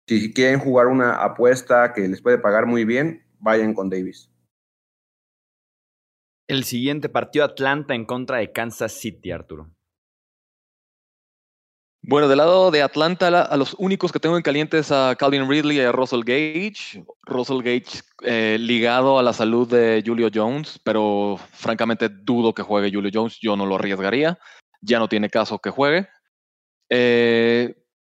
si 0.07 0.33
quieren 0.33 0.59
jugar 0.59 0.87
una 0.87 1.23
apuesta 1.23 1.93
que 1.93 2.07
les 2.07 2.21
puede 2.21 2.37
pagar 2.37 2.65
muy 2.65 2.85
bien, 2.85 3.25
vayan 3.39 3.73
con 3.73 3.89
Davis. 3.89 4.29
El 6.47 6.65
siguiente 6.65 7.09
partido 7.09 7.45
Atlanta 7.45 7.95
en 7.95 8.05
contra 8.05 8.37
de 8.37 8.51
Kansas 8.51 8.91
City, 8.91 9.31
Arturo. 9.31 9.71
Bueno, 12.05 12.27
del 12.27 12.39
lado 12.39 12.69
de 12.69 12.81
Atlanta, 12.81 13.29
a 13.29 13.55
los 13.55 13.75
únicos 13.79 14.11
que 14.11 14.19
tengo 14.19 14.35
en 14.35 14.43
caliente 14.43 14.77
es 14.77 14.91
a 14.91 15.15
Calvin 15.17 15.49
Ridley 15.49 15.77
y 15.77 15.79
a 15.79 15.93
Russell 15.93 16.25
Gage. 16.25 17.05
Russell 17.21 17.61
Gage 17.63 18.01
eh, 18.23 18.57
ligado 18.59 19.17
a 19.17 19.23
la 19.23 19.31
salud 19.31 19.69
de 19.69 20.03
Julio 20.05 20.29
Jones, 20.33 20.81
pero 20.83 21.39
francamente 21.53 22.09
dudo 22.09 22.53
que 22.53 22.61
juegue 22.61 22.91
Julio 22.93 23.09
Jones. 23.13 23.37
Yo 23.41 23.55
no 23.55 23.65
lo 23.65 23.75
arriesgaría. 23.75 24.37
Ya 24.81 24.99
no 24.99 25.07
tiene 25.07 25.29
caso 25.29 25.59
que 25.59 25.69
juegue. 25.69 26.09
Eh, 26.89 27.73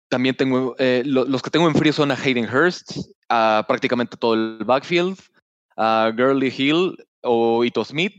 también 0.10 0.36
tengo, 0.36 0.76
eh, 0.80 1.04
los 1.06 1.42
que 1.42 1.50
tengo 1.50 1.68
en 1.68 1.76
frío 1.76 1.94
son 1.94 2.12
a 2.12 2.16
Hayden 2.16 2.48
Hurst, 2.54 2.92
a 3.30 3.66
prácticamente 3.68 4.18
todo 4.18 4.34
el 4.34 4.64
backfield, 4.66 5.18
a 5.76 6.12
Gurley 6.16 6.54
Hill 6.56 6.98
o 7.22 7.64
Ito 7.64 7.84
Smith. 7.84 8.14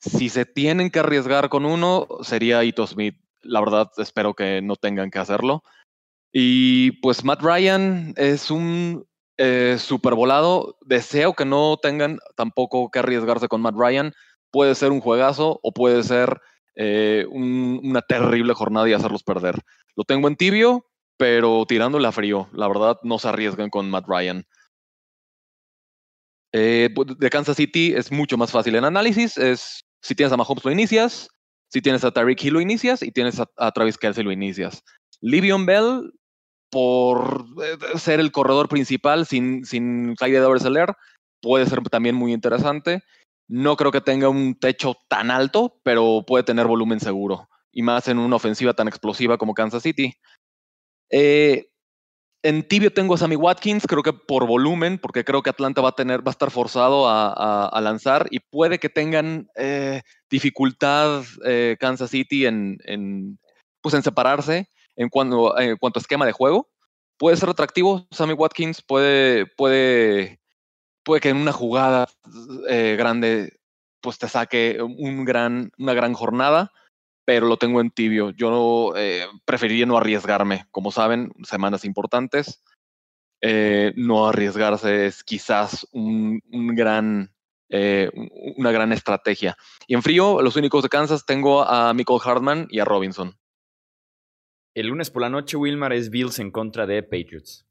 Si 0.00 0.28
se 0.28 0.46
tienen 0.46 0.90
que 0.90 1.00
arriesgar 1.00 1.48
con 1.48 1.64
uno, 1.64 2.06
sería 2.22 2.64
Ito 2.64 2.86
Smith 2.86 3.16
la 3.42 3.60
verdad 3.60 3.90
espero 3.96 4.34
que 4.34 4.62
no 4.62 4.76
tengan 4.76 5.10
que 5.10 5.18
hacerlo. 5.18 5.62
Y 6.32 6.92
pues 7.02 7.24
Matt 7.24 7.42
Ryan 7.42 8.14
es 8.16 8.50
un 8.50 9.06
eh, 9.36 9.76
super 9.78 10.14
volado. 10.14 10.76
Deseo 10.82 11.34
que 11.34 11.44
no 11.44 11.76
tengan 11.80 12.18
tampoco 12.36 12.90
que 12.90 13.00
arriesgarse 13.00 13.48
con 13.48 13.62
Matt 13.62 13.74
Ryan. 13.76 14.12
Puede 14.50 14.74
ser 14.74 14.92
un 14.92 15.00
juegazo 15.00 15.60
o 15.62 15.72
puede 15.72 16.02
ser 16.02 16.40
eh, 16.76 17.26
una 17.30 18.02
terrible 18.02 18.54
jornada 18.54 18.88
y 18.88 18.92
hacerlos 18.92 19.22
perder. 19.22 19.56
Lo 19.96 20.04
tengo 20.04 20.28
en 20.28 20.36
tibio, 20.36 20.86
pero 21.20 21.66
tirándole 21.66 22.08
a 22.08 22.12
frío. 22.12 22.48
La 22.50 22.66
verdad, 22.66 22.98
no 23.02 23.18
se 23.18 23.28
arriesguen 23.28 23.68
con 23.68 23.90
Matt 23.90 24.06
Ryan. 24.08 24.46
Eh, 26.50 26.88
de 27.18 27.30
Kansas 27.30 27.58
City 27.58 27.92
es 27.94 28.10
mucho 28.10 28.38
más 28.38 28.50
fácil 28.50 28.74
en 28.74 28.86
análisis. 28.86 29.36
Es 29.36 29.84
si 30.00 30.14
tienes 30.14 30.32
a 30.32 30.38
Mahomes 30.38 30.64
lo 30.64 30.70
inicias, 30.70 31.28
si 31.70 31.82
tienes 31.82 32.04
a 32.04 32.10
Tariq 32.10 32.42
Hill 32.42 32.54
lo 32.54 32.60
inicias 32.62 33.02
y 33.02 33.12
tienes 33.12 33.38
a, 33.38 33.70
Travis 33.72 33.98
Kelsey 33.98 34.24
lo 34.24 34.32
inicias. 34.32 34.82
Livion 35.20 35.66
Bell, 35.66 36.10
por 36.70 37.44
eh, 37.64 37.98
ser 37.98 38.18
el 38.18 38.32
corredor 38.32 38.70
principal 38.70 39.26
sin, 39.26 39.66
sin 39.66 40.14
Clyde 40.14 40.58
Seller, 40.58 40.94
puede 41.42 41.66
ser 41.66 41.82
también 41.90 42.14
muy 42.14 42.32
interesante. 42.32 43.02
No 43.46 43.76
creo 43.76 43.92
que 43.92 44.00
tenga 44.00 44.30
un 44.30 44.58
techo 44.58 44.94
tan 45.08 45.30
alto, 45.30 45.78
pero 45.82 46.24
puede 46.26 46.44
tener 46.44 46.66
volumen 46.66 46.98
seguro. 46.98 47.50
Y 47.72 47.82
más 47.82 48.08
en 48.08 48.18
una 48.18 48.36
ofensiva 48.36 48.72
tan 48.72 48.88
explosiva 48.88 49.36
como 49.36 49.52
Kansas 49.52 49.82
City. 49.82 50.14
Eh, 51.10 51.66
en 52.42 52.66
tibio 52.66 52.92
tengo 52.92 53.14
a 53.14 53.18
Sammy 53.18 53.36
Watkins, 53.36 53.86
creo 53.86 54.02
que 54.02 54.14
por 54.14 54.46
volumen, 54.46 54.98
porque 54.98 55.24
creo 55.24 55.42
que 55.42 55.50
Atlanta 55.50 55.82
va 55.82 55.90
a 55.90 55.94
tener, 55.94 56.20
va 56.20 56.30
a 56.30 56.36
estar 56.36 56.50
forzado 56.50 57.06
a, 57.06 57.78
lanzar 57.82 58.28
y 58.30 58.40
puede 58.40 58.78
que 58.78 58.88
tengan 58.88 59.48
eh, 59.56 60.02
dificultad 60.30 61.22
eh, 61.44 61.76
Kansas 61.78 62.10
City 62.10 62.46
en, 62.46 63.38
pues 63.82 63.94
en 63.94 64.02
separarse 64.02 64.68
en 64.96 65.08
cuanto, 65.10 65.56
a 65.56 65.64
esquema 65.96 66.24
de 66.24 66.32
juego. 66.32 66.70
Puede 67.18 67.36
ser 67.36 67.50
atractivo, 67.50 68.06
Sammy 68.10 68.32
Watkins 68.32 68.80
puede, 68.80 69.44
puede, 69.44 70.40
puede 71.04 71.20
que 71.20 71.28
en 71.28 71.36
una 71.36 71.52
jugada 71.52 72.08
grande 72.66 73.58
pues 74.00 74.16
te 74.16 74.28
saque 74.28 74.78
una 74.80 75.24
gran 75.92 76.14
jornada 76.14 76.72
pero 77.30 77.46
lo 77.46 77.58
tengo 77.58 77.80
en 77.80 77.92
tibio. 77.92 78.30
Yo 78.30 78.92
eh, 78.96 79.24
preferiría 79.44 79.86
no 79.86 79.96
arriesgarme. 79.96 80.66
Como 80.72 80.90
saben, 80.90 81.32
semanas 81.44 81.84
importantes. 81.84 82.60
Eh, 83.40 83.92
no 83.94 84.26
arriesgarse 84.26 85.06
es 85.06 85.22
quizás 85.22 85.86
un, 85.92 86.40
gran, 86.74 87.32
eh, 87.68 88.10
una 88.56 88.72
gran 88.72 88.92
estrategia. 88.92 89.56
Y 89.86 89.94
en 89.94 90.02
frío, 90.02 90.42
los 90.42 90.56
únicos 90.56 90.82
de 90.82 90.88
Kansas 90.88 91.24
tengo 91.24 91.62
a 91.62 91.94
Michael 91.94 92.18
Hartman 92.20 92.66
y 92.68 92.80
a 92.80 92.84
Robinson. 92.84 93.38
El 94.74 94.88
lunes 94.88 95.12
por 95.12 95.22
la 95.22 95.30
noche, 95.30 95.56
Wilmar 95.56 95.92
es 95.92 96.10
Bills 96.10 96.40
en 96.40 96.50
contra 96.50 96.84
de 96.84 97.00
Patriots. 97.04 97.64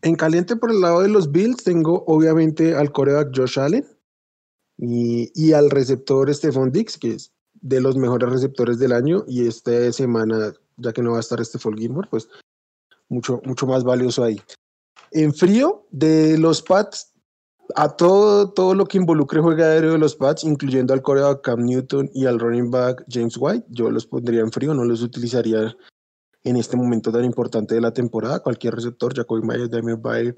En 0.00 0.14
caliente 0.16 0.56
por 0.56 0.70
el 0.70 0.80
lado 0.80 1.02
de 1.02 1.10
los 1.10 1.30
Bills 1.30 1.62
tengo 1.62 2.02
obviamente 2.06 2.74
al 2.74 2.92
coreback 2.92 3.28
Josh 3.36 3.60
Allen 3.60 3.93
y, 4.76 5.52
al 5.52 5.70
receptor 5.70 6.32
Stephon 6.34 6.72
Dix, 6.72 6.98
que 6.98 7.12
es 7.12 7.32
de 7.54 7.80
los 7.80 7.96
mejores 7.96 8.30
receptores 8.30 8.78
del 8.78 8.92
año, 8.92 9.24
y 9.26 9.46
esta 9.46 9.92
semana, 9.92 10.52
ya 10.76 10.92
que 10.92 11.02
no 11.02 11.12
va 11.12 11.18
a 11.18 11.20
estar 11.20 11.44
Stephon 11.44 11.76
Gilmore, 11.76 12.08
pues 12.10 12.28
mucho, 13.08 13.40
mucho 13.44 13.66
más 13.66 13.84
valioso 13.84 14.24
ahí. 14.24 14.40
En 15.12 15.32
frío, 15.32 15.86
de 15.90 16.36
los 16.38 16.62
Pats, 16.62 17.12
a 17.76 17.88
todo, 17.88 18.50
todo 18.50 18.74
lo 18.74 18.84
que 18.86 18.98
involucre 18.98 19.40
juego 19.40 19.62
aéreo 19.62 19.92
de 19.92 19.98
los 19.98 20.16
Pats, 20.16 20.44
incluyendo 20.44 20.92
al 20.92 21.02
coreback 21.02 21.42
Cam 21.42 21.64
Newton 21.64 22.10
y 22.12 22.26
al 22.26 22.38
running 22.38 22.70
back 22.70 23.04
James 23.08 23.36
White, 23.38 23.66
yo 23.70 23.90
los 23.90 24.06
pondría 24.06 24.40
en 24.40 24.52
frío, 24.52 24.74
no 24.74 24.84
los 24.84 25.02
utilizaría 25.02 25.74
en 26.42 26.56
este 26.56 26.76
momento 26.76 27.10
tan 27.10 27.24
importante 27.24 27.74
de 27.74 27.80
la 27.80 27.92
temporada. 27.92 28.40
Cualquier 28.40 28.74
receptor, 28.74 29.14
Jacoby 29.14 29.42
Myers, 29.46 29.70
Damian 29.70 30.02
Bayer, 30.02 30.36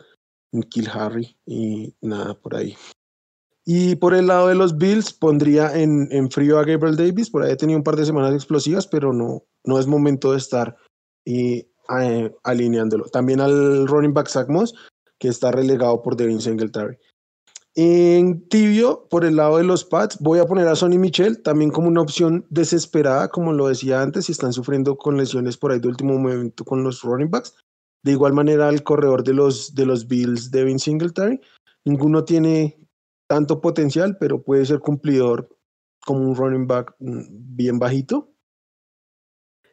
Kill 0.70 0.88
Harry 0.88 1.36
y 1.44 1.94
nada 2.00 2.34
por 2.34 2.54
ahí. 2.54 2.76
Y 3.68 3.96
por 3.96 4.14
el 4.14 4.28
lado 4.28 4.46
de 4.46 4.54
los 4.54 4.78
Bills, 4.78 5.12
pondría 5.12 5.76
en, 5.76 6.08
en 6.12 6.30
frío 6.30 6.58
a 6.58 6.64
Gabriel 6.64 6.96
Davis. 6.96 7.28
Por 7.28 7.42
ahí 7.42 7.50
he 7.50 7.56
tenido 7.56 7.78
un 7.78 7.84
par 7.84 7.96
de 7.96 8.06
semanas 8.06 8.32
explosivas, 8.32 8.86
pero 8.86 9.12
no, 9.12 9.42
no 9.64 9.80
es 9.80 9.88
momento 9.88 10.30
de 10.30 10.38
estar 10.38 10.76
y, 11.24 11.66
eh, 12.00 12.32
alineándolo. 12.44 13.06
También 13.06 13.40
al 13.40 13.88
running 13.88 14.14
back 14.14 14.28
Zach 14.28 14.48
Moss, 14.48 14.72
que 15.18 15.28
está 15.28 15.50
relegado 15.50 16.00
por 16.00 16.16
Devin 16.16 16.40
Singletary. 16.40 16.96
En 17.74 18.48
tibio, 18.48 19.06
por 19.10 19.24
el 19.24 19.36
lado 19.36 19.58
de 19.58 19.64
los 19.64 19.84
Pats, 19.84 20.16
voy 20.20 20.38
a 20.38 20.46
poner 20.46 20.66
a 20.66 20.76
Sonny 20.76 20.96
Michel 20.96 21.42
también 21.42 21.70
como 21.70 21.88
una 21.88 22.00
opción 22.00 22.46
desesperada, 22.48 23.28
como 23.28 23.52
lo 23.52 23.66
decía 23.66 24.00
antes, 24.00 24.26
si 24.26 24.32
están 24.32 24.52
sufriendo 24.52 24.96
con 24.96 25.18
lesiones 25.18 25.58
por 25.58 25.72
ahí 25.72 25.80
de 25.80 25.88
último 25.88 26.14
momento 26.14 26.64
con 26.64 26.82
los 26.82 27.02
running 27.02 27.30
backs. 27.30 27.54
De 28.02 28.12
igual 28.12 28.32
manera, 28.32 28.70
el 28.70 28.82
corredor 28.82 29.24
de 29.24 29.34
los, 29.34 29.74
de 29.74 29.84
los 29.84 30.06
Bills, 30.06 30.50
Devin 30.50 30.78
Singletary, 30.78 31.40
ninguno 31.84 32.24
tiene 32.24 32.78
tanto 33.26 33.60
potencial, 33.60 34.16
pero 34.18 34.42
puede 34.42 34.64
ser 34.66 34.80
cumplidor 34.80 35.48
como 36.04 36.20
un 36.20 36.36
running 36.36 36.66
back 36.66 36.94
mm, 36.98 37.56
bien 37.56 37.78
bajito. 37.78 38.32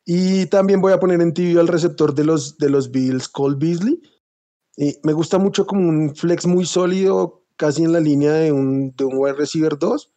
Y 0.06 0.48
también 0.48 0.82
voy 0.82 0.92
a 0.92 1.00
poner 1.00 1.22
en 1.22 1.34
tibio 1.34 1.62
al 1.62 1.68
receptor 1.68 2.14
de 2.14 2.26
los, 2.26 2.58
de 2.58 2.70
los 2.70 2.92
Bills, 2.92 3.30
Cole 3.30 3.56
Beasley. 3.58 4.02
Y 4.76 4.98
me 5.04 5.14
gusta 5.14 5.38
mucho 5.38 5.66
como 5.66 5.88
un 5.88 6.16
flex 6.16 6.46
muy 6.46 6.66
sólido, 6.66 7.44
casi 7.56 7.84
en 7.84 7.94
la 7.94 8.00
línea 8.00 8.34
de 8.34 8.52
un, 8.52 8.94
de 8.96 9.06
un 9.06 9.18
wide 9.18 9.34
receiver 9.36 9.78
2. 9.78 10.12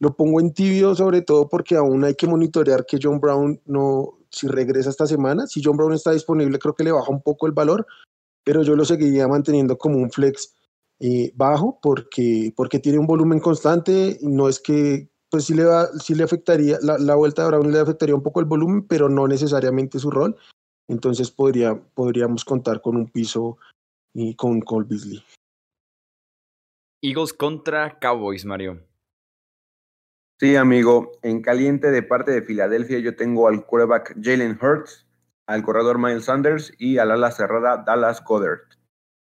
Lo 0.00 0.16
pongo 0.16 0.40
en 0.40 0.54
tibio 0.54 0.94
sobre 0.94 1.22
todo 1.22 1.48
porque 1.48 1.76
aún 1.76 2.04
hay 2.04 2.14
que 2.14 2.26
monitorear 2.26 2.86
que 2.86 2.98
John 3.00 3.20
Brown 3.20 3.60
no, 3.66 4.18
si 4.30 4.46
regresa 4.46 4.90
esta 4.90 5.06
semana, 5.06 5.46
si 5.46 5.60
John 5.62 5.76
Brown 5.76 5.92
está 5.92 6.12
disponible 6.12 6.58
creo 6.58 6.74
que 6.74 6.84
le 6.84 6.92
baja 6.92 7.10
un 7.10 7.20
poco 7.20 7.46
el 7.46 7.52
valor, 7.52 7.84
pero 8.44 8.62
yo 8.62 8.76
lo 8.76 8.84
seguiría 8.84 9.26
manteniendo 9.26 9.76
como 9.76 9.98
un 9.98 10.10
flex 10.10 10.54
eh, 11.00 11.32
bajo 11.34 11.78
porque, 11.80 12.52
porque 12.56 12.78
tiene 12.78 12.98
un 12.98 13.06
volumen 13.06 13.40
constante. 13.40 14.18
No 14.22 14.48
es 14.48 14.60
que, 14.60 15.08
pues 15.30 15.44
sí 15.44 15.54
le, 15.54 15.64
va, 15.64 15.86
sí 15.98 16.14
le 16.14 16.24
afectaría, 16.24 16.78
la, 16.82 16.98
la, 16.98 17.14
vuelta 17.14 17.42
de 17.42 17.48
Brown 17.48 17.72
le 17.72 17.80
afectaría 17.80 18.14
un 18.14 18.22
poco 18.22 18.40
el 18.40 18.46
volumen, 18.46 18.86
pero 18.86 19.08
no 19.08 19.26
necesariamente 19.28 19.98
su 19.98 20.10
rol. 20.10 20.36
Entonces 20.88 21.30
podría, 21.30 21.74
podríamos 21.94 22.44
contar 22.44 22.80
con 22.80 22.96
un 22.96 23.10
piso 23.10 23.58
y 24.14 24.34
con 24.34 24.60
Cole 24.60 24.86
Beasley. 24.88 25.22
Eagles 27.02 27.32
contra 27.32 27.98
Cowboys, 28.00 28.44
Mario. 28.44 28.82
Sí, 30.40 30.56
amigo. 30.56 31.12
En 31.22 31.42
caliente 31.42 31.90
de 31.90 32.02
parte 32.02 32.30
de 32.30 32.42
Filadelfia 32.42 32.98
yo 33.00 33.16
tengo 33.16 33.48
al 33.48 33.64
quarterback 33.66 34.16
Jalen 34.22 34.58
Hurts, 34.60 35.06
al 35.46 35.62
corredor 35.62 35.98
Miles 35.98 36.24
Sanders 36.24 36.72
y 36.78 36.98
al 36.98 37.10
ala 37.10 37.30
cerrada 37.30 37.84
Dallas 37.84 38.24
Goddard. 38.24 38.60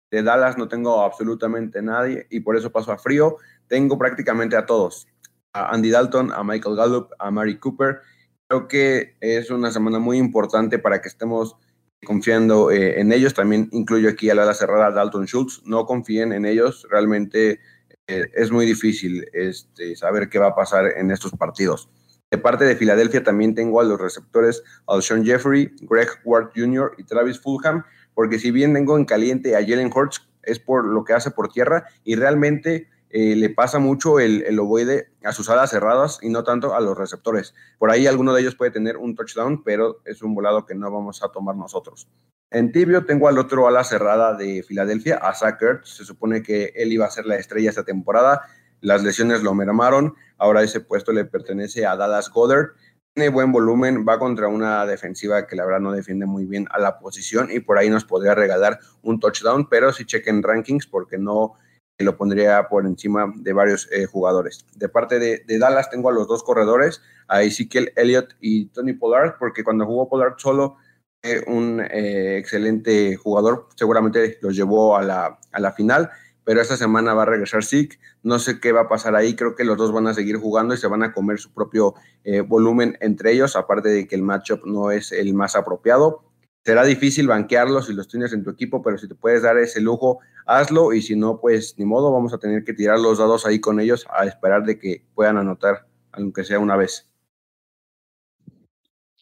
De 0.10 0.24
Dallas 0.24 0.58
no 0.58 0.68
tengo 0.68 1.02
absolutamente 1.02 1.82
nadie 1.82 2.28
y 2.30 2.40
por 2.40 2.56
eso 2.56 2.72
paso 2.72 2.92
a 2.92 2.98
frío. 2.98 3.38
Tengo 3.68 3.98
prácticamente 3.98 4.56
a 4.56 4.66
todos. 4.66 5.08
A 5.54 5.74
Andy 5.74 5.90
Dalton, 5.90 6.32
a 6.32 6.44
Michael 6.44 6.76
Gallup, 6.76 7.10
a 7.20 7.32
Mary 7.32 7.60
Cooper. 7.60 8.02
Creo 8.48 8.68
que 8.68 9.18
es 9.20 9.50
una 9.50 9.72
semana 9.72 10.00
muy 10.00 10.18
importante 10.18 10.80
para 10.80 11.02
que 11.02 11.10
estemos 11.10 11.58
confiando 12.06 12.72
eh, 12.72 13.00
en 13.02 13.12
ellos. 13.12 13.34
También 13.34 13.68
incluyo 13.72 14.10
aquí 14.10 14.30
a 14.30 14.36
la 14.36 14.54
cerrada 14.54 14.92
Dalton 14.92 15.26
Schultz. 15.26 15.62
No 15.66 15.86
confíen 15.86 16.32
en 16.32 16.46
ellos. 16.46 16.88
Realmente 16.90 17.60
eh, 18.08 18.26
es 18.34 18.52
muy 18.52 18.66
difícil 18.66 19.28
este, 19.34 19.96
saber 19.98 20.30
qué 20.30 20.40
va 20.40 20.48
a 20.48 20.56
pasar 20.56 20.94
en 20.96 21.12
estos 21.12 21.32
partidos. 21.32 21.90
De 22.32 22.38
parte 22.38 22.66
de 22.66 22.76
Filadelfia 22.76 23.24
también 23.24 23.56
tengo 23.56 23.80
a 23.80 23.86
los 23.86 24.00
receptores 24.00 24.62
Alshon 24.88 25.26
Jeffrey, 25.26 25.74
Greg 25.82 26.10
Ward 26.26 26.52
Jr. 26.56 26.94
y 26.98 27.04
Travis 27.04 27.40
Fulham, 27.40 27.84
porque 28.18 28.40
si 28.40 28.50
bien 28.50 28.74
tengo 28.74 28.98
en 28.98 29.06
caliente 29.06 29.56
a 29.56 29.60
Jalen 29.60 29.92
Hurts, 29.96 30.28
es 30.42 30.58
por 30.58 30.88
lo 30.88 31.04
que 31.04 31.14
hace 31.14 31.30
por 31.30 31.50
tierra 31.50 31.86
y 32.04 32.16
realmente 32.16 32.90
eh, 33.12 33.36
le 33.36 33.52
pasa 33.52 33.78
mucho 33.78 34.20
el, 34.20 34.42
el, 34.48 34.58
ovoide 34.58 35.12
a 35.24 35.34
sus 35.34 35.52
alas 35.52 35.70
cerradas 35.70 36.18
y 36.24 36.30
no 36.30 36.44
tanto 36.44 36.74
a 36.74 36.82
los 36.82 36.98
receptores. 36.98 37.54
Por 37.78 37.92
ahí 37.92 38.08
alguno 38.08 38.34
de 38.34 38.42
ellos 38.42 38.56
puede 38.56 38.72
tener 38.72 38.98
un 38.98 39.14
touchdown, 39.14 39.64
pero 39.64 40.02
es 40.04 40.24
un 40.24 40.34
volado 40.34 40.66
que 40.66 40.74
no 40.74 40.90
vamos 40.90 41.22
a 41.22 41.28
tomar 41.28 41.56
nosotros. 41.56 42.10
En 42.50 42.72
tibio 42.72 43.06
tengo 43.06 43.28
al 43.28 43.38
otro 43.38 43.68
ala 43.68 43.84
cerrada 43.84 44.34
de 44.34 44.64
Filadelfia, 44.64 45.18
a 45.18 45.36
Zach 45.36 45.62
Ertz. 45.62 45.98
Se 45.98 46.04
supone 46.04 46.42
que 46.42 46.74
él 46.76 46.92
iba 46.92 47.06
a 47.06 47.12
ser 47.12 47.28
la 47.28 47.36
estrella 47.36 47.70
esta 47.70 47.86
temporada. 47.86 48.42
Las 48.82 49.04
lesiones 49.04 49.44
lo 49.44 49.54
mermaron. 49.54 50.16
Ahora 50.40 50.64
ese 50.64 50.80
puesto 50.80 51.12
le 51.12 51.26
pertenece 51.26 51.86
a 51.86 51.96
Dallas 51.96 52.32
Goddard. 52.32 52.70
Tiene 53.18 53.32
buen 53.32 53.52
volumen, 53.52 54.06
va 54.08 54.20
contra 54.20 54.48
una 54.48 54.86
defensiva 54.86 55.48
que 55.48 55.56
la 55.56 55.66
verdad 55.66 55.80
no 55.80 55.92
defiende 55.92 56.28
muy 56.28 56.46
bien 56.46 56.68
a 56.70 56.78
la 56.78 57.00
posición 57.00 57.50
y 57.50 57.60
por 57.60 57.80
ahí 57.80 57.90
nos 57.90 58.06
podría 58.06 58.36
regalar 58.36 58.78
un 59.02 59.20
touchdown, 59.20 59.68
pero 59.68 59.92
si 59.92 60.06
chequen 60.06 60.44
rankings 60.44 60.86
porque 60.86 61.18
no 61.18 61.56
lo 61.98 62.16
pondría 62.16 62.68
por 62.70 62.86
encima 62.86 63.34
de 63.36 63.54
varios 63.54 63.92
eh, 63.92 64.06
jugadores. 64.06 64.68
De 64.76 64.88
parte 64.88 65.18
de, 65.18 65.44
Dallas 65.58 65.90
tengo 65.90 66.10
a 66.10 66.12
los 66.12 66.28
dos 66.28 66.44
corredores, 66.44 67.02
a 67.28 67.42
Ezekiel 67.42 67.92
Elliott 67.96 68.36
y 68.40 68.68
Tony 68.68 68.94
Pollard, 68.94 69.38
porque 69.40 69.64
cuando 69.64 69.88
jugó 69.88 70.08
Pollard 70.08 70.36
solo 70.38 70.76
fue 71.24 71.44
un 71.48 71.82
eh, 71.90 72.38
excelente 72.38 73.16
jugador, 73.16 73.68
seguramente 73.74 74.38
los 74.44 74.56
llevó 74.56 74.96
a 74.96 75.02
la, 75.02 75.40
a 75.52 75.60
la 75.60 75.72
final 75.72 76.12
pero 76.48 76.62
esta 76.62 76.78
semana 76.78 77.14
va 77.14 77.24
a 77.24 77.26
regresar 77.26 77.66
Zeke. 77.66 78.00
No 78.24 78.40
sé 78.40 78.62
qué 78.62 78.72
va 78.72 78.84
a 78.84 78.88
pasar 78.88 79.18
ahí. 79.18 79.36
Creo 79.36 79.54
que 79.54 79.66
los 79.66 79.76
dos 79.76 79.92
van 79.92 80.08
a 80.08 80.14
seguir 80.14 80.38
jugando 80.38 80.74
y 80.74 80.78
se 80.78 80.88
van 80.88 81.04
a 81.04 81.12
comer 81.12 81.40
su 81.40 81.54
propio 81.54 81.94
eh, 82.24 82.40
volumen 82.40 82.98
entre 83.02 83.34
ellos, 83.34 83.58
aparte 83.58 83.90
de 83.90 84.08
que 84.08 84.16
el 84.16 84.22
matchup 84.22 84.66
no 84.66 84.92
es 84.92 85.12
el 85.12 85.34
más 85.34 85.58
apropiado. 85.58 86.24
Será 86.64 86.86
difícil 86.86 87.28
banquearlos 87.28 87.88
si 87.88 87.94
los 87.94 88.08
tienes 88.08 88.32
en 88.32 88.46
tu 88.46 88.52
equipo, 88.52 88.82
pero 88.82 88.98
si 88.98 89.10
te 89.10 89.16
puedes 89.16 89.42
dar 89.42 89.58
ese 89.58 89.82
lujo, 89.82 90.20
hazlo. 90.46 90.94
Y 90.94 91.02
si 91.02 91.18
no, 91.18 91.42
pues 91.42 91.76
ni 91.78 91.84
modo, 91.84 92.14
vamos 92.14 92.34
a 92.34 92.38
tener 92.38 92.64
que 92.64 92.72
tirar 92.72 92.98
los 92.98 93.18
dados 93.18 93.46
ahí 93.46 93.60
con 93.60 93.82
ellos 93.82 94.08
a 94.10 94.26
esperar 94.26 94.64
de 94.64 94.80
que 94.80 95.06
puedan 95.16 95.36
anotar, 95.36 95.86
aunque 96.14 96.46
sea 96.46 96.60
una 96.60 96.78
vez. 96.78 97.12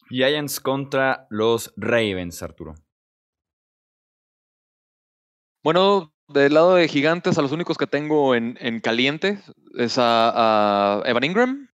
Giants 0.09 0.59
contra 0.59 1.25
los 1.31 1.73
Ravens, 1.75 2.43
Arturo. 2.43 2.75
Bueno, 5.63 6.14
del 6.27 6.53
lado 6.53 6.75
de 6.75 6.87
gigantes, 6.87 7.37
a 7.37 7.41
los 7.41 7.51
únicos 7.51 7.77
que 7.77 7.87
tengo 7.87 8.35
en, 8.35 8.79
caliente 8.81 9.39
es 9.77 9.95
a, 9.97 11.01
Evan 11.05 11.23
Ingram 11.23 11.69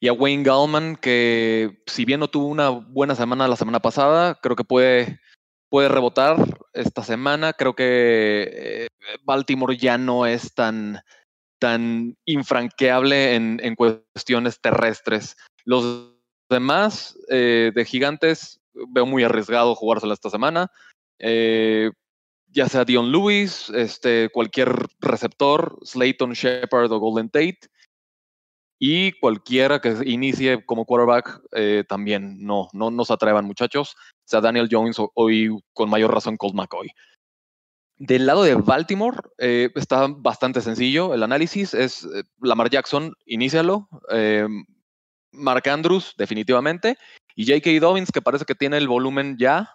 y 0.00 0.08
a 0.08 0.12
Wayne 0.12 0.42
Gallman, 0.42 0.96
que 0.96 1.82
si 1.86 2.04
bien 2.04 2.20
no 2.20 2.28
tuvo 2.28 2.46
una 2.46 2.68
buena 2.68 3.14
semana 3.14 3.48
la 3.48 3.56
semana 3.56 3.80
pasada, 3.80 4.38
creo 4.42 4.56
que 4.56 4.64
puede, 4.64 5.20
puede 5.70 5.88
rebotar 5.88 6.36
esta 6.72 7.02
semana. 7.02 7.52
Creo 7.52 7.74
que 7.74 8.50
eh, 8.52 8.88
Baltimore 9.24 9.76
ya 9.76 9.96
no 9.96 10.26
es 10.26 10.54
tan, 10.54 11.00
tan 11.58 12.16
infranqueable 12.24 13.34
en, 13.34 13.74
cuestiones 13.76 14.60
terrestres. 14.60 15.36
Los 15.64 16.12
demás 16.50 17.18
eh, 17.30 17.72
de 17.74 17.84
gigantes 17.84 18.60
veo 18.88 19.06
muy 19.06 19.24
arriesgado 19.24 19.74
jugársela 19.74 20.14
esta 20.14 20.30
semana. 20.30 20.70
Eh, 21.18 21.90
ya 22.56 22.70
sea 22.70 22.86
Dion 22.86 23.12
Lewis, 23.12 23.68
este, 23.68 24.30
cualquier 24.30 24.74
receptor, 25.00 25.78
Slayton, 25.82 26.32
Shepard 26.32 26.90
o 26.90 26.98
Golden 26.98 27.28
Tate, 27.28 27.68
y 28.78 29.12
cualquiera 29.12 29.78
que 29.78 29.94
inicie 30.06 30.64
como 30.64 30.86
quarterback 30.86 31.42
eh, 31.52 31.84
también 31.86 32.42
no, 32.42 32.68
no 32.72 32.90
nos 32.90 33.10
atrevan 33.10 33.44
muchachos, 33.44 33.94
sea 34.24 34.40
Daniel 34.40 34.68
Jones 34.70 34.96
hoy 35.14 35.50
con 35.74 35.90
mayor 35.90 36.14
razón 36.14 36.38
Colt 36.38 36.54
McCoy. 36.54 36.88
Del 37.98 38.24
lado 38.24 38.42
de 38.42 38.54
Baltimore 38.54 39.18
eh, 39.36 39.70
está 39.74 40.06
bastante 40.08 40.62
sencillo. 40.62 41.12
El 41.12 41.22
análisis 41.22 41.74
es 41.74 42.04
eh, 42.04 42.22
Lamar 42.40 42.70
Jackson, 42.70 43.12
inícialo. 43.26 43.88
Mark 45.32 45.68
Andrews, 45.68 46.14
definitivamente. 46.16 46.96
Y 47.34 47.46
J.K. 47.46 47.80
Dobbins, 47.80 48.10
que 48.10 48.22
parece 48.22 48.46
que 48.46 48.54
tiene 48.54 48.78
el 48.78 48.88
volumen 48.88 49.36
ya 49.38 49.70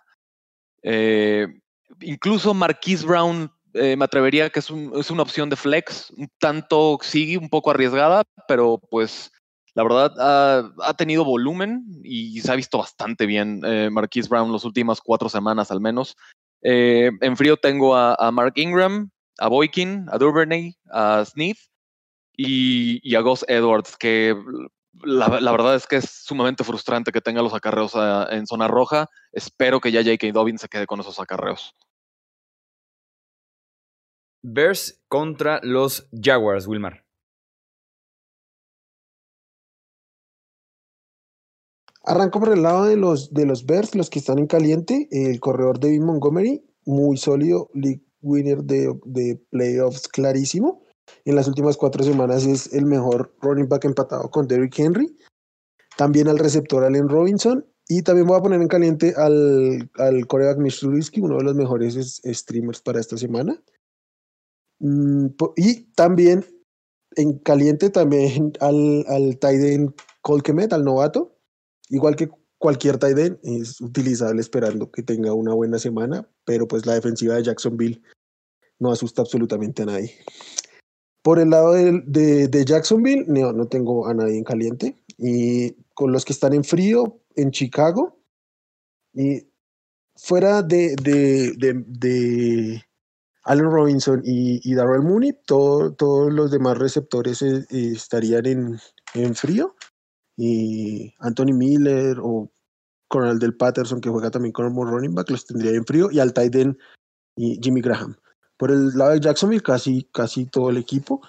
incluso 1.99 2.53
Marquise 2.53 3.05
Brown 3.05 3.51
eh, 3.73 3.95
me 3.95 4.05
atrevería 4.05 4.49
que 4.49 4.59
es, 4.59 4.69
una 4.69 5.21
opción 5.21 5.49
de 5.49 5.55
flex, 5.55 6.11
un 6.11 6.29
tanto 6.39 6.99
sigue 7.01 7.37
un 7.37 7.49
poco 7.49 7.71
arriesgada, 7.71 8.23
pero 8.47 8.81
pues 8.89 9.31
la 9.73 9.83
verdad 9.83 10.13
ha, 10.81 10.93
tenido 10.95 11.23
volumen 11.23 11.85
y 12.03 12.41
se 12.41 12.51
ha 12.51 12.55
visto 12.55 12.77
bastante 12.79 13.25
bien 13.25 13.61
eh, 13.65 13.89
Marquise 13.89 14.27
Brown 14.27 14.51
las 14.51 14.65
últimas 14.65 14.99
cuatro 14.99 15.29
semanas 15.29 15.71
al 15.71 15.79
menos. 15.79 16.17
Eh, 16.63 17.11
en 17.21 17.37
frío 17.37 17.55
tengo 17.57 17.95
a, 17.95 18.31
Mark 18.31 18.53
Ingram, 18.55 19.09
a 19.39 19.47
Boykin, 19.47 20.07
a 20.11 20.17
Duvernay, 20.17 20.75
a 20.91 21.23
Smith 21.25 21.57
y, 22.35 23.15
a 23.15 23.21
Gus 23.21 23.45
Edwards, 23.47 23.95
que 23.97 24.35
la, 25.03 25.51
verdad 25.51 25.75
es 25.75 25.87
que 25.87 25.97
es 25.97 26.09
sumamente 26.09 26.63
frustrante 26.63 27.11
que 27.11 27.21
tenga 27.21 27.41
los 27.41 27.53
acarreos 27.53 27.93
en 28.29 28.47
zona 28.47 28.67
roja. 28.67 29.07
Espero 29.31 29.79
que 29.79 29.91
ya 29.91 30.03
J.K. 30.03 30.31
Dobbins 30.31 30.61
se 30.61 30.69
quede 30.69 30.85
con 30.85 30.99
esos 30.99 31.19
acarreos. 31.19 31.75
Bears 34.43 35.01
contra 35.07 35.59
los 35.63 36.09
Jaguars, 36.11 36.67
Wilmar. 36.67 37.05
Arranco 42.03 42.39
por 42.39 42.51
el 42.51 42.63
lado 42.63 42.85
de 42.85 42.97
los, 42.97 43.31
de 43.31 43.45
los 43.45 43.65
Bears, 43.65 43.93
los 43.93 44.09
que 44.09 44.19
están 44.19 44.39
en 44.39 44.47
caliente. 44.47 45.07
El 45.11 45.39
corredor 45.39 45.79
David 45.79 46.01
Montgomery, 46.01 46.65
muy 46.85 47.17
sólido, 47.17 47.69
league 47.73 48.03
winner 48.21 48.63
de, 48.63 48.99
de 49.05 49.39
playoffs 49.51 50.07
clarísimo. 50.07 50.81
En 51.25 51.35
las 51.35 51.47
últimas 51.47 51.77
cuatro 51.77 52.03
semanas 52.03 52.45
es 52.45 52.73
el 52.73 52.85
mejor 52.85 53.33
running 53.41 53.69
back 53.69 53.85
empatado 53.85 54.29
con 54.29 54.47
Derrick 54.47 54.77
Henry. 54.77 55.17
También 55.97 56.27
al 56.27 56.39
receptor 56.39 56.83
Allen 56.83 57.09
Robinson. 57.09 57.65
Y 57.87 58.03
también 58.03 58.27
voy 58.27 58.37
a 58.37 58.41
poner 58.41 58.61
en 58.61 58.67
caliente 58.67 59.13
al, 59.17 59.89
al 59.95 60.27
coreback 60.27 60.57
Mitch 60.57 60.83
uno 60.83 61.37
de 61.37 61.43
los 61.43 61.55
mejores 61.55 62.21
streamers 62.23 62.81
para 62.81 62.99
esta 62.99 63.17
semana. 63.17 63.61
Mm, 64.79 65.27
y 65.57 65.83
también 65.93 66.45
en 67.15 67.37
caliente 67.39 67.89
también 67.89 68.53
al, 68.59 69.05
al 69.07 69.37
Taiden 69.37 69.93
Colquemet, 70.21 70.73
al 70.73 70.83
novato, 70.83 71.37
igual 71.89 72.15
que 72.15 72.29
cualquier 72.57 72.97
Taiden, 72.97 73.39
es 73.43 73.81
utilizable 73.81 74.41
esperando 74.41 74.91
que 74.91 75.03
tenga 75.03 75.33
una 75.33 75.53
buena 75.53 75.79
semana, 75.79 76.29
pero 76.45 76.67
pues 76.67 76.85
la 76.85 76.93
defensiva 76.93 77.35
de 77.35 77.43
Jacksonville 77.43 78.01
no 78.79 78.91
asusta 78.91 79.21
absolutamente 79.21 79.83
a 79.83 79.87
nadie. 79.87 80.13
Por 81.21 81.39
el 81.39 81.51
lado 81.51 81.73
de, 81.73 82.63
Jacksonville, 82.65 83.25
no, 83.27 83.53
no, 83.53 83.67
tengo 83.67 84.07
a 84.07 84.13
nadie 84.13 84.37
en 84.37 84.43
caliente. 84.43 84.95
Y 85.17 85.73
con 85.93 86.11
los 86.11 86.25
que 86.25 86.33
están 86.33 86.53
en 86.53 86.63
frío, 86.63 87.19
en 87.35 87.51
Chicago, 87.51 88.17
y 89.13 89.47
fuera 90.15 90.63
de, 90.63 90.95
de, 90.95 92.83
Allen 93.43 93.71
Robinson 93.71 94.21
y, 94.23 94.61
y 94.69 94.73
Darrell 94.73 95.03
Mooney, 95.03 95.33
todos 95.45 96.33
los 96.33 96.51
demás 96.51 96.77
receptores 96.77 97.41
eh, 97.41 97.65
estarían 97.69 98.45
en, 98.45 98.79
en, 99.13 99.35
frío. 99.35 99.75
Y 100.37 101.13
Anthony 101.19 101.53
Miller 101.53 102.17
o 102.21 102.51
Coronel 103.07 103.39
del 103.39 103.55
Patterson, 103.55 104.01
que 104.01 104.09
juega 104.09 104.31
también 104.31 104.53
con 104.53 104.65
el 104.65 104.73
running 104.73 105.13
back, 105.13 105.29
los 105.29 105.45
tendría 105.45 105.71
en 105.71 105.85
frío. 105.85 106.09
Y 106.11 106.19
al 106.19 106.33
Tyden 106.33 106.77
y 107.35 107.59
Jimmy 107.61 107.81
Graham. 107.81 108.15
Por 108.61 108.69
el 108.69 108.95
lado 108.95 109.13
de 109.13 109.19
Jacksonville, 109.19 109.63
casi, 109.63 110.03
casi 110.13 110.45
todo 110.45 110.69
el 110.69 110.77
equipo. 110.77 111.19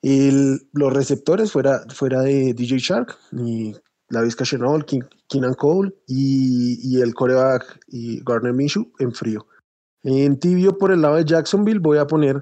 El, 0.00 0.60
los 0.72 0.92
receptores 0.92 1.50
fuera, 1.50 1.80
fuera 1.92 2.20
de 2.20 2.54
DJ 2.54 2.78
Shark 2.78 3.18
y 3.32 3.74
la 4.08 4.22
Vizca 4.22 4.44
Chenol, 4.44 4.86
Keenan 4.86 5.54
Cole 5.54 5.92
y, 6.06 6.78
y 6.80 7.00
el 7.00 7.14
coreback 7.14 7.80
y 7.88 8.22
Garner 8.22 8.52
Minshew 8.52 8.92
en 9.00 9.10
frío. 9.10 9.44
En 10.04 10.38
tibio 10.38 10.78
por 10.78 10.92
el 10.92 11.02
lado 11.02 11.16
de 11.16 11.24
Jacksonville 11.24 11.80
voy 11.80 11.98
a 11.98 12.06
poner 12.06 12.40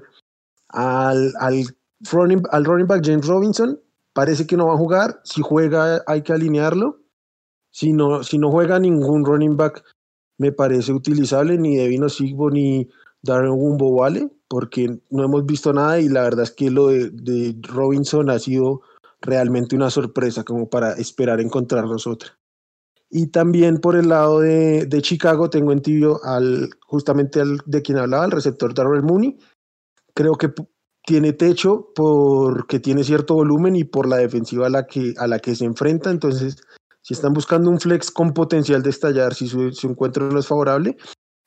al, 0.69 1.33
al, 1.39 1.75
running, 2.11 2.43
al 2.51 2.65
running 2.65 2.85
back 2.85 3.03
James 3.03 3.25
Robinson. 3.25 3.81
Parece 4.13 4.45
que 4.45 4.55
no 4.55 4.67
va 4.67 4.75
a 4.75 4.77
jugar. 4.77 5.19
Si 5.23 5.41
juega 5.41 6.03
hay 6.05 6.21
que 6.21 6.33
alinearlo. 6.33 6.99
Si 7.71 7.91
no, 7.91 8.23
si 8.23 8.37
no 8.37 8.51
juega 8.51 8.77
ningún 8.77 9.25
running 9.25 9.57
back 9.57 9.83
me 10.37 10.51
parece 10.51 10.93
utilizable, 10.93 11.57
ni 11.57 11.77
Devino 11.77 12.07
Sigbo 12.07 12.51
ni, 12.51 12.87
Darren 13.23 13.51
Wumbo 13.51 13.93
vale, 13.95 14.29
porque 14.47 14.99
no 15.09 15.23
hemos 15.23 15.45
visto 15.45 15.73
nada 15.73 15.99
y 15.99 16.09
la 16.09 16.23
verdad 16.23 16.43
es 16.43 16.51
que 16.51 16.71
lo 16.71 16.87
de, 16.87 17.55
Robinson 17.61 18.29
ha 18.29 18.39
sido 18.39 18.81
realmente 19.21 19.75
una 19.75 19.89
sorpresa 19.89 20.43
como 20.43 20.69
para 20.69 20.93
esperar 20.93 21.39
encontrarnos 21.39 22.07
otra. 22.07 22.37
Y 23.09 23.27
también 23.27 23.77
por 23.77 23.95
el 23.95 24.09
lado 24.09 24.39
de, 24.39 24.87
Chicago 25.01 25.49
tengo 25.49 25.71
en 25.71 25.81
tibio 25.81 26.23
al, 26.23 26.69
justamente 26.85 27.41
al 27.41 27.59
de 27.65 27.81
quien 27.81 27.97
hablaba, 27.97 28.25
el 28.25 28.31
receptor 28.31 28.73
Darrell 28.73 29.03
Mooney. 29.03 29.37
Creo 30.13 30.35
que 30.35 30.53
tiene 31.05 31.33
techo 31.33 31.91
porque 31.95 32.79
tiene 32.79 33.03
cierto 33.03 33.35
volumen 33.35 33.75
y 33.75 33.83
por 33.83 34.07
la 34.07 34.17
defensiva 34.17 34.67
a 34.67 34.69
la 34.69 34.87
que, 34.87 35.13
a 35.17 35.27
la 35.27 35.39
que 35.39 35.55
se 35.55 35.65
enfrenta. 35.65 36.09
Entonces, 36.09 36.57
si 37.01 37.13
están 37.13 37.33
buscando 37.33 37.69
un 37.69 37.79
flex 37.79 38.11
con 38.11 38.33
potencial 38.33 38.83
de 38.83 38.91
estallar, 38.91 39.33
si 39.33 39.47
su, 39.47 39.71
encuentro 39.87 40.29
no 40.29 40.39
es 40.39 40.47
favorable, 40.47 40.97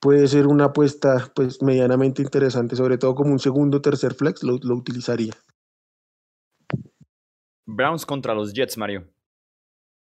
puede 0.04 0.28
ser 0.28 0.46
una 0.46 0.66
apuesta 0.66 1.32
pues 1.34 1.62
medianamente 1.62 2.20
interesante, 2.20 2.76
sobre 2.76 2.98
todo 2.98 3.14
como 3.14 3.32
un 3.32 3.38
segundo 3.38 3.78
o 3.78 3.80
tercer 3.80 4.12
flex, 4.12 4.42
lo, 4.42 4.58
lo 4.62 4.74
utilizaría. 4.74 5.32
Browns 7.64 8.04
contra 8.04 8.34
los 8.34 8.52
Jets, 8.52 8.76
Mario. 8.76 9.08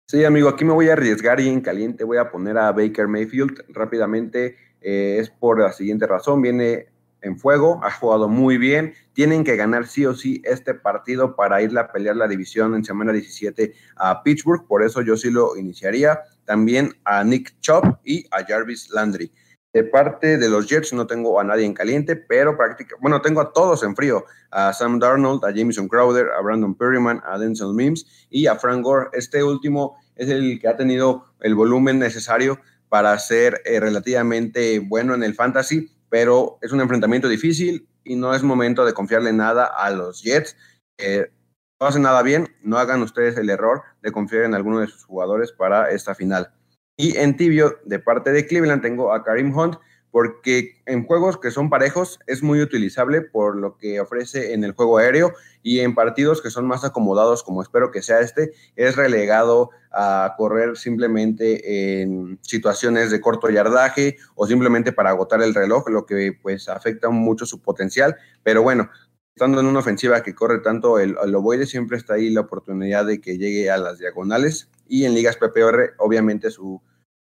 Sí, 0.06 0.22
amigo, 0.22 0.50
aquí 0.50 0.66
me 0.66 0.74
voy 0.74 0.90
a 0.90 0.92
arriesgar 0.92 1.40
y 1.40 1.48
en 1.48 1.62
caliente 1.62 2.04
voy 2.04 2.18
a 2.18 2.30
poner 2.30 2.58
a 2.58 2.72
Baker 2.72 3.08
Mayfield 3.08 3.64
rápidamente. 3.70 4.56
Eh, 4.82 5.16
es 5.18 5.30
por 5.30 5.60
la 5.60 5.72
siguiente 5.72 6.06
razón, 6.06 6.42
viene 6.42 6.88
en 7.22 7.38
fuego, 7.38 7.80
ha 7.82 7.90
jugado 7.90 8.28
muy 8.28 8.58
bien, 8.58 8.92
tienen 9.14 9.44
que 9.44 9.56
ganar 9.56 9.86
sí 9.86 10.04
o 10.04 10.12
sí 10.12 10.42
este 10.44 10.74
partido 10.74 11.34
para 11.34 11.62
ir 11.62 11.76
a 11.78 11.90
pelear 11.90 12.16
la 12.16 12.28
división 12.28 12.74
en 12.74 12.84
semana 12.84 13.12
17 13.12 13.72
a 13.96 14.22
Pittsburgh, 14.22 14.66
por 14.66 14.82
eso 14.82 15.00
yo 15.00 15.16
sí 15.16 15.30
lo 15.30 15.56
iniciaría. 15.56 16.20
También 16.44 16.92
a 17.04 17.24
Nick 17.24 17.58
Chubb 17.60 17.98
y 18.04 18.26
a 18.30 18.44
Jarvis 18.44 18.90
Landry. 18.90 19.32
De 19.76 19.84
parte 19.84 20.38
de 20.38 20.48
los 20.48 20.66
Jets 20.66 20.94
no 20.94 21.06
tengo 21.06 21.38
a 21.38 21.44
nadie 21.44 21.66
en 21.66 21.74
caliente, 21.74 22.16
pero 22.16 22.56
prácticamente, 22.56 22.98
bueno, 23.02 23.20
tengo 23.20 23.42
a 23.42 23.52
todos 23.52 23.82
en 23.82 23.94
frío, 23.94 24.24
a 24.50 24.72
Sam 24.72 24.98
Darnold, 24.98 25.44
a 25.44 25.50
Jameson 25.50 25.86
Crowder, 25.86 26.28
a 26.30 26.40
Brandon 26.40 26.74
Perryman, 26.74 27.20
a 27.26 27.36
Denzel 27.36 27.74
Mims 27.74 28.06
y 28.30 28.46
a 28.46 28.56
Frank 28.56 28.82
Gore. 28.82 29.10
Este 29.12 29.44
último 29.44 29.98
es 30.14 30.30
el 30.30 30.58
que 30.58 30.68
ha 30.68 30.78
tenido 30.78 31.26
el 31.40 31.54
volumen 31.54 31.98
necesario 31.98 32.58
para 32.88 33.18
ser 33.18 33.60
eh, 33.66 33.78
relativamente 33.78 34.78
bueno 34.78 35.14
en 35.14 35.22
el 35.22 35.34
fantasy, 35.34 35.90
pero 36.08 36.56
es 36.62 36.72
un 36.72 36.80
enfrentamiento 36.80 37.28
difícil 37.28 37.86
y 38.02 38.16
no 38.16 38.34
es 38.34 38.42
momento 38.42 38.86
de 38.86 38.94
confiarle 38.94 39.34
nada 39.34 39.66
a 39.66 39.90
los 39.90 40.22
Jets. 40.22 40.56
Eh, 40.96 41.30
no 41.78 41.86
hacen 41.86 42.00
nada 42.00 42.22
bien, 42.22 42.48
no 42.62 42.78
hagan 42.78 43.02
ustedes 43.02 43.36
el 43.36 43.50
error 43.50 43.82
de 44.00 44.10
confiar 44.10 44.44
en 44.44 44.54
alguno 44.54 44.80
de 44.80 44.86
sus 44.86 45.04
jugadores 45.04 45.52
para 45.52 45.90
esta 45.90 46.14
final. 46.14 46.55
Y 46.96 47.16
en 47.16 47.36
tibio, 47.36 47.78
de 47.84 47.98
parte 47.98 48.32
de 48.32 48.46
Cleveland, 48.46 48.82
tengo 48.82 49.12
a 49.12 49.22
Karim 49.22 49.56
Hunt, 49.56 49.76
porque 50.16 50.80
en 50.86 51.04
juegos 51.04 51.36
que 51.36 51.50
son 51.50 51.68
parejos 51.68 52.18
es 52.26 52.42
muy 52.42 52.62
utilizable 52.62 53.20
por 53.20 53.54
lo 53.54 53.76
que 53.76 54.00
ofrece 54.00 54.54
en 54.54 54.64
el 54.64 54.72
juego 54.72 54.96
aéreo 54.96 55.34
y 55.62 55.80
en 55.80 55.94
partidos 55.94 56.40
que 56.40 56.48
son 56.48 56.66
más 56.66 56.84
acomodados, 56.84 57.42
como 57.42 57.60
espero 57.60 57.90
que 57.90 58.00
sea 58.00 58.20
este, 58.20 58.52
es 58.76 58.96
relegado 58.96 59.68
a 59.92 60.34
correr 60.38 60.78
simplemente 60.78 62.00
en 62.00 62.38
situaciones 62.40 63.10
de 63.10 63.20
corto 63.20 63.50
yardaje 63.50 64.16
o 64.34 64.46
simplemente 64.46 64.90
para 64.90 65.10
agotar 65.10 65.42
el 65.42 65.54
reloj, 65.54 65.90
lo 65.90 66.06
que 66.06 66.32
pues 66.40 66.70
afecta 66.70 67.10
mucho 67.10 67.44
su 67.44 67.60
potencial. 67.60 68.16
Pero 68.42 68.62
bueno, 68.62 68.88
estando 69.36 69.60
en 69.60 69.66
una 69.66 69.80
ofensiva 69.80 70.22
que 70.22 70.34
corre 70.34 70.60
tanto 70.60 70.98
el, 70.98 71.14
el 71.22 71.66
siempre 71.66 71.98
está 71.98 72.14
ahí 72.14 72.30
la 72.30 72.40
oportunidad 72.40 73.04
de 73.04 73.20
que 73.20 73.36
llegue 73.36 73.70
a 73.70 73.76
las 73.76 73.98
diagonales 73.98 74.70
y 74.88 75.04
en 75.04 75.12
ligas 75.12 75.36
PPR 75.36 75.92
obviamente 75.98 76.50
su, 76.50 76.80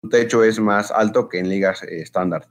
techo 0.09 0.41
es 0.41 0.57
más 0.57 0.91
alto 0.91 1.27
que 1.27 1.39
en 1.39 1.49
ligas 1.49 1.83
eh, 1.83 2.01
estándar. 2.01 2.47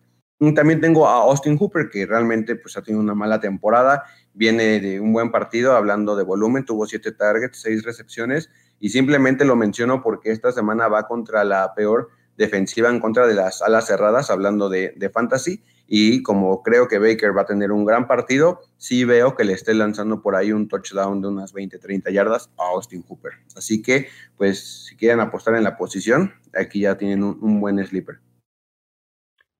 También 0.54 0.82
tengo 0.82 1.08
a 1.08 1.22
Austin 1.22 1.56
Hooper, 1.56 1.88
que 1.88 2.04
realmente 2.04 2.56
pues, 2.56 2.76
ha 2.76 2.82
tenido 2.82 3.00
una 3.00 3.14
mala 3.14 3.40
temporada. 3.40 4.04
Viene 4.34 4.80
de 4.80 5.00
un 5.00 5.14
buen 5.14 5.30
partido, 5.30 5.74
hablando 5.74 6.14
de 6.16 6.24
volumen, 6.24 6.66
tuvo 6.66 6.86
siete 6.86 7.12
targets, 7.12 7.62
seis 7.62 7.84
recepciones, 7.84 8.50
y 8.80 8.90
simplemente 8.90 9.46
lo 9.46 9.56
menciono 9.56 10.02
porque 10.02 10.32
esta 10.32 10.52
semana 10.52 10.88
va 10.88 11.06
contra 11.06 11.44
la 11.44 11.72
peor 11.74 12.10
defensiva 12.36 12.90
en 12.90 13.00
contra 13.00 13.26
de 13.26 13.34
las 13.34 13.62
alas 13.62 13.86
cerradas, 13.86 14.28
hablando 14.28 14.68
de, 14.68 14.92
de 14.96 15.08
fantasy, 15.08 15.62
y 15.86 16.22
como 16.22 16.62
creo 16.62 16.88
que 16.88 16.98
Baker 16.98 17.36
va 17.36 17.42
a 17.42 17.46
tener 17.46 17.70
un 17.70 17.84
gran 17.84 18.06
partido, 18.06 18.60
sí 18.78 19.04
veo 19.04 19.36
que 19.36 19.44
le 19.44 19.52
esté 19.52 19.74
lanzando 19.74 20.22
por 20.22 20.34
ahí 20.34 20.52
un 20.52 20.68
touchdown 20.68 21.20
de 21.20 21.28
unas 21.28 21.52
20, 21.52 21.78
30 21.78 22.10
yardas 22.10 22.50
a 22.58 22.68
Austin 22.70 23.02
Cooper. 23.02 23.32
Así 23.56 23.82
que, 23.82 24.08
pues, 24.36 24.86
si 24.86 24.96
quieren 24.96 25.20
apostar 25.20 25.54
en 25.56 25.64
la 25.64 25.76
posición, 25.76 26.32
aquí 26.58 26.80
ya 26.80 26.96
tienen 26.96 27.22
un, 27.22 27.60
buen 27.60 27.84
sleeper. 27.84 28.20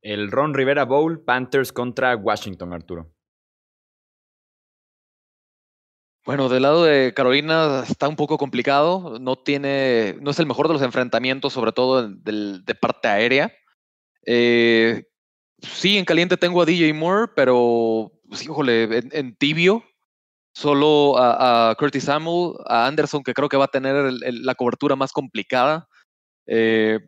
El 0.01 0.31
Ron 0.31 0.55
Rivera 0.55 0.85
Bowl, 0.85 1.21
Panthers 1.21 1.73
contra 1.73 2.17
Washington, 2.17 2.73
Arturo. 2.73 3.11
Bueno, 6.27 6.49
del 6.49 6.63
lado 6.63 6.85
de 6.85 7.13
Carolina 7.15 7.85
está 7.87 8.09
un 8.09 8.17
poco 8.17 8.39
complicado. 8.39 9.19
No 9.19 9.37
tiene, 9.37 10.17
no 10.23 10.31
es 10.31 10.39
el 10.39 10.47
mejor 10.47 10.69
de 10.69 10.75
los 10.75 10.83
enfrentamientos, 10.83 11.53
sobre 11.53 11.73
todo 11.73 12.09
de 12.09 12.75
parte 12.81 13.09
aérea. 13.09 13.53
Eh, 14.27 15.05
sí, 15.65 15.99
en 15.99 16.05
caliente 16.05 16.37
tengo 16.37 16.63
a 16.63 16.67
DJ 16.67 16.93
Moore, 16.93 17.33
pero, 17.35 18.13
pues, 18.29 18.43
híjole, 18.43 19.01
en, 19.13 19.37
tibio, 19.37 19.85
solo 20.55 21.17
a, 21.19 21.75
Curtis 21.79 22.05
Samuel, 22.05 22.55
a 22.67 22.87
Anderson, 22.87 23.23
que 23.23 23.35
creo 23.35 23.49
que 23.49 23.57
va 23.57 23.65
a 23.65 23.69
tener 23.69 24.13
la 24.21 24.55
cobertura 24.55 24.97
más 24.97 25.13
complicada. 25.13 25.89
Eh, 26.47 27.01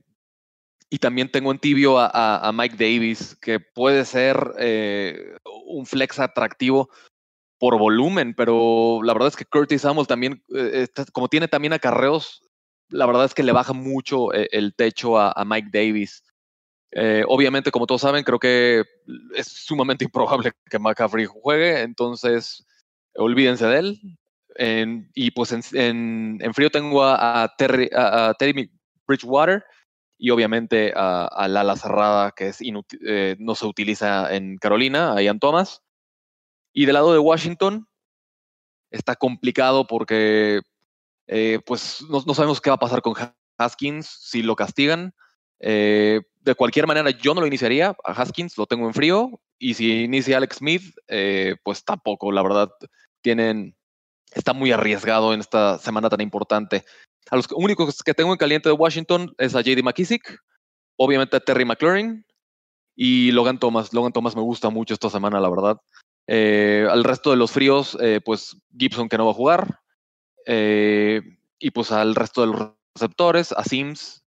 y 0.88 0.98
también 0.98 1.30
tengo 1.30 1.50
en 1.50 1.58
tibio 1.58 1.98
a, 1.98 2.50
Mike 2.54 2.76
Davis, 2.76 3.36
que 3.40 3.60
puede 3.60 4.04
ser 4.04 4.54
eh, 4.58 5.36
un 5.66 5.84
flex 5.84 6.18
atractivo 6.18 6.88
por 7.58 7.78
volumen, 7.78 8.34
pero 8.34 9.00
la 9.02 9.12
verdad 9.12 9.28
es 9.28 9.36
que 9.36 9.46
Curtis 9.46 9.82
Samuel 9.82 10.06
también, 10.06 10.42
eh, 10.54 10.86
como 11.12 11.28
tiene 11.28 11.48
también 11.48 11.72
acarreos, 11.72 12.42
la 12.88 13.06
verdad 13.06 13.24
es 13.24 13.34
que 13.34 13.42
le 13.42 13.52
baja 13.52 13.72
mucho 13.72 14.32
el 14.32 14.74
techo 14.76 15.18
a 15.18 15.44
Mike 15.44 15.70
Davis. 15.72 16.22
Eh, 16.98 17.24
obviamente, 17.28 17.70
como 17.70 17.86
todos 17.86 18.00
saben, 18.00 18.24
creo 18.24 18.38
que 18.38 18.82
es 19.34 19.46
sumamente 19.46 20.04
improbable 20.06 20.52
que 20.70 20.78
McCaffrey 20.78 21.26
juegue, 21.26 21.82
entonces 21.82 22.66
olvídense 23.14 23.66
de 23.66 23.78
él. 23.78 24.00
y 25.14 25.30
pues 25.32 25.52
en, 25.74 26.38
frío 26.54 26.70
tengo 26.70 27.04
a, 27.04 27.54
Terry, 27.58 27.90
Bridgewater 29.06 29.62
y 30.18 30.30
obviamente 30.30 30.94
a, 30.96 31.46
la 31.48 31.60
ala 31.60 31.76
cerrada 31.76 32.32
que 32.32 32.48
es 32.48 32.60
eh, 32.62 33.36
no 33.38 33.54
se 33.54 33.66
utiliza 33.66 34.34
en 34.34 34.56
Carolina, 34.56 35.12
a 35.12 35.22
Ian 35.22 35.38
Thomas. 35.38 35.82
Y 36.72 36.86
del 36.86 36.94
lado 36.94 37.12
de 37.12 37.18
Washington 37.18 37.86
está 38.90 39.16
complicado 39.16 39.86
porque 39.86 40.62
eh, 41.26 41.60
pues 41.66 42.02
no, 42.08 42.22
no, 42.26 42.32
sabemos 42.32 42.62
qué 42.62 42.70
va 42.70 42.76
a 42.76 42.78
pasar 42.78 43.02
con 43.02 43.14
Haskins 43.58 44.06
si 44.06 44.42
lo 44.42 44.56
castigan. 44.56 45.12
Eh, 45.60 46.20
de 46.42 46.54
cualquier 46.54 46.86
manera, 46.86 47.10
yo 47.10 47.34
no 47.34 47.40
lo 47.40 47.46
iniciaría. 47.46 47.96
A 48.04 48.12
Haskins 48.12 48.56
lo 48.56 48.66
tengo 48.66 48.86
en 48.86 48.94
frío. 48.94 49.40
Y 49.58 49.74
si 49.74 50.04
inicia 50.04 50.36
Alex 50.36 50.56
Smith, 50.56 50.94
eh, 51.08 51.56
pues 51.62 51.84
tampoco. 51.84 52.30
La 52.32 52.42
verdad, 52.42 52.70
tienen. 53.22 53.76
Está 54.32 54.52
muy 54.52 54.72
arriesgado 54.72 55.32
en 55.32 55.40
esta 55.40 55.78
semana 55.78 56.08
tan 56.08 56.20
importante. 56.20 56.84
A 57.30 57.36
los 57.36 57.46
únicos 57.52 58.02
que 58.02 58.14
tengo 58.14 58.32
en 58.32 58.38
caliente 58.38 58.68
de 58.68 58.74
Washington 58.74 59.34
es 59.38 59.54
a 59.54 59.62
JD 59.62 59.82
McKissick, 59.82 60.38
obviamente 60.96 61.36
a 61.36 61.40
Terry 61.40 61.64
McLaurin 61.64 62.24
y 62.94 63.32
Logan 63.32 63.58
Thomas. 63.58 63.92
Logan 63.92 64.12
Thomas 64.12 64.36
me 64.36 64.42
gusta 64.42 64.68
mucho 64.68 64.94
esta 64.94 65.10
semana, 65.10 65.40
la 65.40 65.48
verdad. 65.48 65.76
Eh, 66.26 66.86
al 66.90 67.04
resto 67.04 67.30
de 67.30 67.36
los 67.36 67.50
fríos, 67.50 67.96
pues 68.24 68.56
Gibson 68.76 69.08
que 69.08 69.16
no 69.16 69.24
va 69.26 69.30
a 69.30 69.34
jugar. 69.34 69.80
y 70.46 71.70
pues 71.70 71.90
al 71.92 72.14
resto 72.14 72.42
de 72.42 72.46
los 72.48 72.70
receptores, 72.94 73.52
a 73.52 73.64
Sims, 73.64 74.25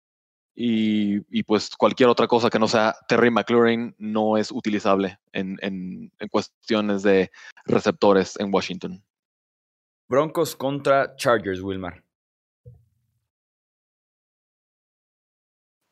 y, 0.56 1.42
pues 1.42 1.70
cualquier 1.76 2.08
otra 2.08 2.28
cosa 2.28 2.48
que 2.48 2.58
no 2.58 2.68
sea 2.68 2.94
Terry 3.08 3.30
McLaurin 3.30 3.94
no 3.98 4.36
es 4.36 4.52
utilizable 4.52 5.18
en, 5.32 5.58
en, 5.62 6.10
cuestiones 6.30 7.02
de 7.02 7.30
receptores 7.66 8.38
en 8.38 8.54
Washington. 8.54 9.02
Broncos 10.08 10.54
contra 10.54 11.16
Chargers, 11.16 11.60
Wilmar. 11.60 12.04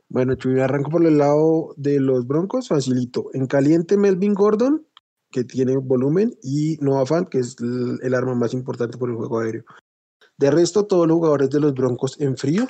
Bueno, 0.09 0.35
Chuy, 0.35 0.61
arranco 0.61 0.91
por 0.91 1.07
el 1.07 1.19
lado 1.19 1.75
de 1.77 1.99
los 1.99 2.27
Broncos, 2.27 2.69
facilito. 2.69 3.31
En 3.33 3.47
caliente, 3.47 3.97
Melvin 3.97 4.35
Gordon, 4.35 4.87
que 5.31 5.43
tiene 5.43 5.77
volumen, 5.79 6.35
y 6.43 6.77
Noah 6.83 7.07
Fant, 7.07 7.29
que 7.31 7.39
es 7.39 7.57
el 7.59 8.15
arma 8.15 8.35
más 8.35 8.53
importante 8.53 8.99
por 8.99 9.09
el 9.09 9.17
juego 9.17 9.41
aéreo. 9.41 9.65
De 10.37 10.51
resto, 10.51 10.87
todos 10.87 11.09
los 11.09 11.17
jugadores 11.17 11.49
de 11.49 11.61
los 11.61 11.73
Broncos 11.73 12.21
en 12.21 12.37
frío 12.37 12.67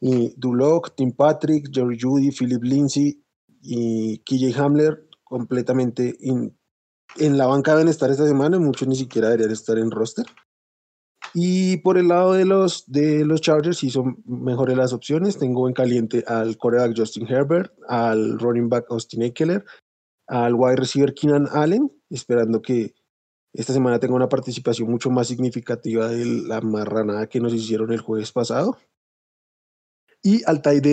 y 0.00 0.34
Duloc, 0.36 0.94
Tim 0.94 1.12
Patrick, 1.12 1.70
Jerry 1.72 1.98
Judy, 2.00 2.30
Philip 2.30 2.62
Lindsay 2.62 3.22
y 3.62 4.18
KJ 4.18 4.58
Hamler 4.58 5.08
completamente 5.24 6.16
en 6.20 7.38
la 7.38 7.46
banca 7.46 7.72
deben 7.72 7.88
estar 7.88 8.10
esta 8.10 8.26
semana, 8.26 8.58
muchos 8.58 8.86
ni 8.86 8.96
siquiera 8.96 9.28
deberían 9.28 9.52
estar 9.52 9.78
en 9.78 9.90
roster. 9.90 10.26
Y 11.34 11.78
por 11.78 11.98
el 11.98 12.08
lado 12.08 12.34
de 12.34 12.44
los, 12.44 12.90
de 12.90 13.24
los 13.24 13.40
Chargers, 13.40 13.78
sí 13.78 13.90
son 13.90 14.22
mejores 14.26 14.76
las 14.76 14.92
opciones. 14.92 15.38
Tengo 15.38 15.68
en 15.68 15.74
caliente 15.74 16.24
al 16.26 16.56
coreback 16.56 16.96
Justin 16.96 17.26
Herbert, 17.26 17.72
al 17.88 18.38
running 18.38 18.68
back 18.68 18.86
Austin 18.90 19.22
Eckler 19.22 19.64
al 20.26 20.54
wide 20.54 20.76
receiver 20.76 21.14
Keenan 21.14 21.48
Allen, 21.52 21.90
esperando 22.10 22.60
que 22.60 22.94
esta 23.52 23.72
semana 23.72 23.98
tenga 23.98 24.14
una 24.14 24.28
participación 24.28 24.90
mucho 24.90 25.10
más 25.10 25.28
significativa 25.28 26.08
de 26.08 26.24
la 26.24 26.60
marranada 26.60 27.28
que 27.28 27.40
nos 27.40 27.54
hicieron 27.54 27.92
el 27.92 28.00
jueves 28.00 28.32
pasado. 28.32 28.76
Y 30.26 30.42
al 30.44 30.60
tight 30.60 30.84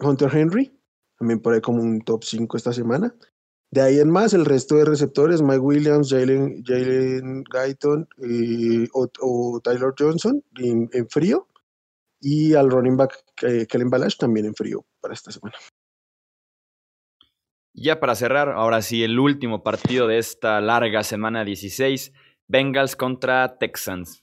Hunter 0.00 0.30
Henry, 0.32 0.72
también 1.18 1.40
por 1.40 1.52
ahí 1.52 1.60
como 1.60 1.82
un 1.82 2.00
top 2.00 2.22
5 2.22 2.56
esta 2.56 2.72
semana. 2.72 3.12
De 3.72 3.80
ahí 3.80 3.98
en 3.98 4.08
más, 4.08 4.34
el 4.34 4.44
resto 4.44 4.76
de 4.76 4.84
receptores, 4.84 5.42
Mike 5.42 5.58
Williams, 5.58 6.10
Jalen, 6.10 6.62
Jalen 6.64 7.42
Guyton 7.42 8.08
eh, 8.22 8.86
o, 8.92 9.60
Tyler 9.64 9.92
Johnson 9.98 10.44
en, 10.58 11.08
frío. 11.08 11.48
Y 12.20 12.54
al 12.54 12.70
running 12.70 12.96
back 12.96 13.20
eh, 13.42 13.66
Kellen 13.66 13.90
Balash 13.90 14.16
también 14.16 14.46
en 14.46 14.54
frío 14.54 14.86
para 15.00 15.12
esta 15.12 15.32
semana. 15.32 15.56
Ya 17.74 17.98
para 17.98 18.14
cerrar, 18.14 18.50
ahora 18.50 18.80
sí, 18.82 19.02
el 19.02 19.18
último 19.18 19.64
partido 19.64 20.06
de 20.06 20.18
esta 20.18 20.60
larga 20.60 21.02
semana 21.02 21.44
16, 21.44 22.12
Bengals 22.46 22.94
contra 22.94 23.58
Texans. 23.58 24.22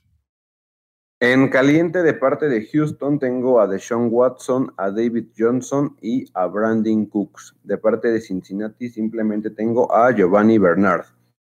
En 1.21 1.47
caliente 1.47 2.03
de 2.03 2.13
parte 2.13 2.49
de 2.49 2.67
Houston 2.67 3.19
tengo 3.19 3.61
a 3.61 3.67
Deshaun 3.67 4.09
Watson, 4.11 4.73
a 4.75 4.91
David 4.91 5.27
Johnson 5.37 5.95
y 6.01 6.25
a 6.33 6.45
Brandon 6.45 7.05
Cooks. 7.05 7.55
De 7.63 7.77
parte 7.77 8.11
de 8.11 8.19
Cincinnati 8.19 8.89
simplemente 8.89 9.49
tengo 9.49 9.89
a 9.95 10.11
Giovanni 10.11 10.57
Bernard. 10.57 11.05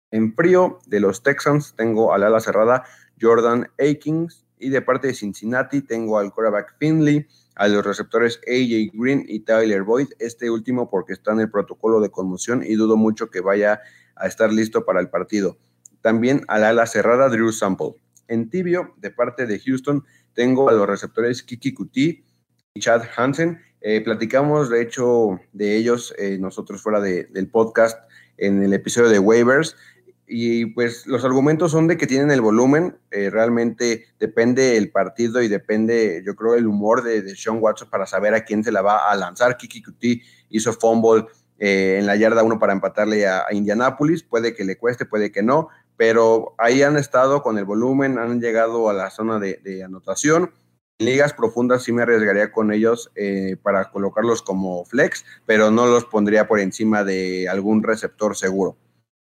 En 0.10 0.34
frío 0.34 0.80
de 0.88 1.00
los 1.00 1.22
Texans 1.22 1.76
tengo 1.78 2.12
al 2.14 2.24
ala 2.24 2.40
cerrada 2.40 2.84
Jordan 3.22 3.70
Akins 3.78 4.44
y 4.58 4.70
de 4.70 4.82
parte 4.82 5.06
de 5.06 5.14
Cincinnati 5.14 5.84
tengo 5.84 6.18
al 6.18 6.34
quarterback 6.34 6.76
Finley, 6.80 7.28
a 7.54 7.68
los 7.68 7.86
receptores 7.86 8.42
AJ 8.48 8.92
Green 9.00 9.24
y 9.28 9.42
Tyler 9.42 9.84
Boyd, 9.84 10.08
este 10.18 10.50
último 10.50 10.90
porque 10.90 11.14
está 11.14 11.34
en 11.34 11.42
el 11.42 11.52
protocolo 11.52 12.00
de 12.00 12.10
conmoción 12.10 12.64
y 12.66 12.74
dudo 12.74 12.98
mucho 12.98 13.30
que 13.30 13.42
vaya 13.42 13.82
a 14.16 14.26
estar 14.26 14.52
listo 14.52 14.84
para 14.84 15.00
el 15.00 15.10
partido. 15.10 15.60
También 16.02 16.42
al 16.48 16.64
ala 16.64 16.88
cerrada 16.88 17.30
Drew 17.30 17.52
Sample. 17.52 17.94
En 18.30 18.50
tibio, 18.52 18.94
de 18.98 19.10
parte 19.10 19.48
de 19.48 19.60
Houston, 19.60 20.06
tengo 20.34 20.70
a 20.70 20.74
los 20.74 20.88
receptores 20.88 21.42
Kiki 21.42 21.74
Kuti 21.74 22.24
y 22.76 22.80
Chad 22.80 23.02
Hansen. 23.18 23.60
Eh, 23.82 24.02
platicamos, 24.02 24.70
de 24.70 24.84
hecho, 24.84 25.40
de 25.52 25.76
ellos 25.76 26.14
eh, 26.20 26.38
nosotros 26.40 26.84
fuera 26.84 27.02
del 27.02 27.50
podcast 27.50 27.98
en 28.38 28.62
el 28.62 28.74
episodio 28.74 29.10
de 29.10 29.18
waivers. 29.18 29.76
Y 30.28 30.68
pues 30.68 31.08
los 31.08 31.26
argumentos 31.26 31.72
son 31.72 31.88
de 31.88 31.98
que 31.98 32.06
tienen 32.06 32.30
el 32.30 32.42
volumen, 32.42 33.00
eh, 33.10 33.32
realmente 33.32 34.06
depende 34.20 34.78
el 34.78 34.92
partido 34.92 35.42
y 35.42 35.48
depende, 35.48 36.22
yo 36.24 36.36
creo, 36.36 36.54
el 36.54 36.68
humor 36.68 37.02
de, 37.02 37.24
de, 37.24 37.36
Sean 37.36 37.58
Watson 37.60 37.90
para 37.90 38.06
saber 38.06 38.36
a 38.36 38.46
quién 38.46 38.64
se 38.64 38.72
la 38.72 38.84
va 38.84 39.10
a 39.10 39.16
lanzar. 39.16 39.58
Kiki 39.58 39.82
Kuti 39.82 40.22
hizo 40.50 40.72
fumble 40.74 41.26
en 41.58 42.06
la 42.06 42.16
yarda 42.16 42.44
uno 42.44 42.60
para 42.60 42.74
empatarle 42.74 43.28
a, 43.28 43.40
a 43.40 43.54
Indianapolis, 43.54 44.22
puede 44.22 44.56
que 44.56 44.64
le 44.64 44.78
cueste, 44.78 45.06
puede 45.06 45.32
que 45.32 45.42
no, 45.42 45.70
pero 46.00 46.56
ahí 46.58 46.82
han 46.82 46.96
estado 46.96 47.44
con 47.44 47.58
el 47.58 47.66
volumen, 47.66 48.20
han 48.20 48.40
llegado 48.40 48.90
a 48.90 48.94
la 48.94 49.10
zona 49.10 49.38
de, 49.38 49.84
anotación. 49.84 50.54
En 50.98 51.08
ligas 51.08 51.34
profundas 51.34 51.84
sí 51.84 51.92
me 51.92 52.04
arriesgaría 52.04 52.54
con 52.54 52.72
ellos 52.72 53.12
eh, 53.16 53.58
para 53.62 53.92
colocarlos 53.92 54.42
como 54.42 54.86
flex, 54.86 55.26
pero 55.46 55.72
no 55.72 55.88
los 55.88 56.06
pondría 56.06 56.48
por 56.48 56.62
encima 56.62 57.04
de 57.04 57.50
algún 57.50 57.84
receptor 57.84 58.38
seguro. 58.38 58.78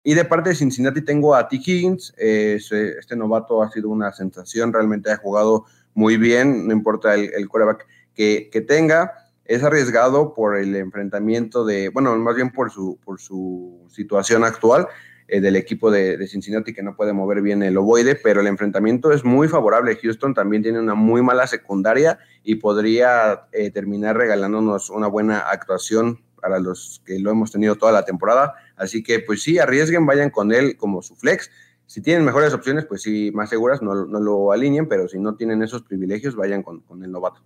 Y 0.05 0.13
de 0.13 0.27
parte 0.27 0.51
de 0.51 0.55
Cincinnati 0.55 1.01
tengo 1.01 1.35
a 1.35 1.49
T. 1.49 1.57
Higgins, 1.57 2.13
eh, 2.19 2.59
este 2.61 3.17
novato 3.17 3.63
ha 3.63 3.71
sido 3.71 3.89
una 3.89 4.13
sensación, 4.13 4.71
realmente 4.71 5.11
ha 5.11 5.17
jugado 5.17 5.65
muy 5.95 6.19
bien, 6.19 6.69
no 6.69 6.75
importa 6.75 7.15
el, 7.15 7.33
el 7.33 7.49
quarterback 7.49 7.87
que, 8.15 8.51
que 8.53 8.61
tenga 8.61 9.15
es 9.47 9.63
arriesgado 9.63 10.35
por 10.35 10.59
el 10.59 10.77
enfrentamiento 10.77 11.65
de, 11.65 11.89
bueno, 11.89 12.15
más 12.19 12.37
bien 12.37 12.53
por 12.53 12.71
su, 12.71 12.99
por 13.03 13.19
su 13.19 13.87
situación 13.89 14.45
actual, 14.45 14.89
eh, 15.29 15.41
del 15.41 15.57
equipo 15.57 15.91
de, 15.91 16.25
Cincinnati 16.29 16.73
que 16.73 16.85
no 16.85 16.95
puede 16.95 17.13
mover 17.13 17.43
bien 17.43 17.63
el 17.65 17.77
ovoide, 17.77 18.15
pero 18.15 18.41
el 18.41 18.47
enfrentamiento 18.47 19.11
es 19.11 19.25
muy 19.25 19.49
favorable. 19.49 19.99
Houston 20.01 20.35
también 20.35 20.63
tiene 20.63 20.79
una 20.79 20.95
muy 20.95 21.21
mala 21.21 21.49
secundaria 21.49 22.21
y 22.45 22.57
podría 22.57 23.49
eh, 23.53 23.71
terminar 23.71 24.17
regalándonos 24.17 24.89
una 24.89 25.09
buena 25.09 25.41
actuación 25.41 26.21
para 26.41 26.61
los 26.61 27.03
que 27.05 27.19
lo 27.19 27.33
hemos 27.33 27.51
tenido 27.51 27.75
toda 27.75 27.91
la 27.91 28.05
temporada. 28.05 28.55
Así 28.77 29.03
que 29.03 29.19
pues 29.19 29.43
sí, 29.43 29.59
arriesguen, 29.59 30.07
vayan 30.07 30.31
con 30.31 30.53
él 30.53 30.77
como 30.77 31.03
su 31.03 31.17
flex. 31.17 31.51
Si 31.87 32.01
tienen 32.01 32.25
mejores 32.25 32.55
opciones, 32.55 32.85
pues 32.85 33.03
sí, 33.03 33.33
más 33.35 33.51
seguras, 33.51 33.83
no, 33.83 33.95
lo 33.95 34.53
alineen, 34.53 34.89
pero 34.89 35.09
si 35.09 35.19
no 35.19 35.35
tienen 35.35 35.63
esos 35.63 35.83
privilegios, 35.83 36.37
vayan 36.37 36.63
con, 36.63 36.81
con 36.83 37.03
el 37.03 37.11
novato. 37.11 37.43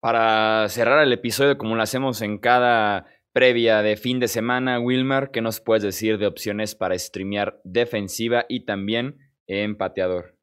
Para 0.00 0.68
cerrar 0.68 1.02
el 1.02 1.12
episodio, 1.12 1.58
como 1.58 1.76
lo 1.76 1.82
hacemos 1.82 2.22
en 2.22 2.38
cada 2.38 3.06
previa 3.32 3.82
de 3.82 3.96
fin 3.96 4.20
de 4.20 4.28
semana, 4.28 4.80
Wilmar, 4.80 5.30
¿qué 5.30 5.40
nos 5.40 5.60
puedes 5.60 5.82
decir 5.82 6.18
de 6.18 6.26
opciones 6.26 6.74
para 6.74 6.98
streamear 6.98 7.60
defensiva 7.64 8.44
y 8.48 8.64
también 8.64 9.18
en 9.46 9.76
pateador? 9.76 10.36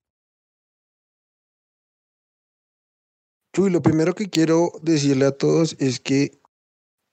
Uy, 3.57 3.71
lo 3.71 3.81
primero 3.81 4.13
que 4.13 4.29
quiero 4.29 4.71
decirle 4.83 5.25
a 5.25 5.31
todos 5.31 5.75
es 5.79 5.99
que 5.99 6.39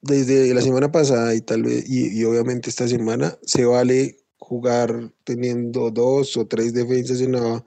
desde 0.03 0.53
la 0.53 0.61
semana 0.61 0.93
pasada 0.93 1.35
y 1.35 1.41
tal 1.41 1.63
vez, 1.63 1.89
y, 1.89 2.23
obviamente 2.25 2.69
esta 2.69 2.87
semana, 2.87 3.39
se 3.43 3.65
vale 3.65 4.19
jugar 4.37 5.11
teniendo 5.25 5.91
dos 5.91 6.37
o 6.37 6.47
tres 6.47 6.75
defensas 6.75 7.23
en 7.23 7.33
la, 7.33 7.65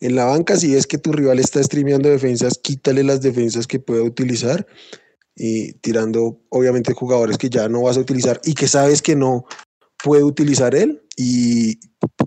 en 0.00 0.16
la 0.16 0.24
banca. 0.24 0.56
Si 0.56 0.74
es 0.74 0.88
que 0.88 0.98
tu 0.98 1.12
rival 1.12 1.38
está 1.38 1.62
streameando 1.62 2.08
defensas, 2.08 2.58
quítale 2.58 3.04
las 3.04 3.22
defensas 3.22 3.68
que 3.68 3.78
pueda 3.78 4.02
utilizar 4.02 4.66
y 5.42 5.72
tirando 5.80 6.38
obviamente 6.50 6.92
jugadores 6.92 7.38
que 7.38 7.48
ya 7.48 7.66
no 7.66 7.80
vas 7.80 7.96
a 7.96 8.00
utilizar 8.00 8.38
y 8.44 8.52
que 8.52 8.68
sabes 8.68 9.00
que 9.00 9.16
no 9.16 9.46
puede 10.04 10.22
utilizar 10.22 10.74
él 10.74 11.02
y 11.16 11.80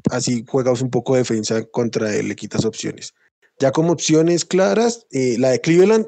así 0.09 0.43
juegas 0.47 0.81
un 0.81 0.89
poco 0.89 1.13
de 1.13 1.19
defensa 1.19 1.63
contra 1.65 2.15
él, 2.15 2.29
le 2.29 2.35
quitas 2.35 2.65
opciones. 2.65 3.13
Ya 3.59 3.71
como 3.71 3.91
opciones 3.91 4.45
claras, 4.45 5.05
eh, 5.11 5.35
la 5.37 5.51
de 5.51 5.61
Cleveland, 5.61 6.07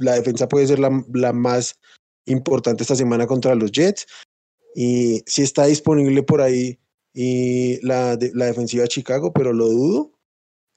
la 0.00 0.14
defensa 0.14 0.48
puede 0.48 0.66
ser 0.66 0.80
la, 0.80 0.90
la, 1.14 1.32
más 1.32 1.78
importante 2.26 2.82
esta 2.82 2.96
semana 2.96 3.28
contra 3.28 3.54
los 3.54 3.70
Jets. 3.70 4.06
Y 4.74 5.22
si 5.26 5.42
está 5.42 5.66
disponible 5.66 6.24
por 6.24 6.40
ahí 6.40 6.76
y 7.14 7.78
la, 7.86 8.18
la 8.34 8.46
defensiva 8.46 8.82
de 8.82 8.88
Chicago, 8.88 9.32
pero 9.32 9.52
lo 9.52 9.68
dudo. 9.68 10.12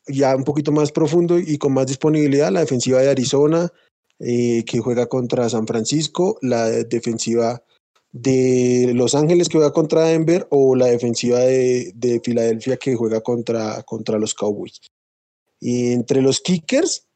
Ya 0.08 0.36
un 0.36 0.44
poquito 0.44 0.72
más 0.72 0.92
profundo 0.92 1.40
y 1.40 1.58
con 1.58 1.74
más 1.74 1.88
disponibilidad, 1.88 2.52
la 2.52 2.60
defensiva 2.60 3.02
de 3.02 3.10
Arizona, 3.10 3.72
eh, 4.20 4.64
que 4.66 4.80
juega 4.80 5.08
contra 5.08 5.50
San 5.50 5.68
Francisco, 5.68 6.38
la 6.42 6.70
defensiva 6.70 7.62
de 8.14 8.94
Los 8.96 9.14
Ángeles 9.14 9.50
que 9.50 9.58
juega 9.58 9.74
contra 9.74 10.06
Denver 10.06 10.48
o 10.52 10.74
la 10.74 10.86
defensiva 10.86 11.40
de, 11.40 11.92
de 11.96 12.22
Filadelfia 12.24 12.78
que 12.78 12.96
juega 12.96 13.20
contra, 13.20 13.84
contra 13.84 14.18
los 14.18 14.34
Cowboys. 14.34 14.80
Y 15.60 15.92
entre 15.92 16.22
los 16.22 16.40
kickers, 16.40 17.08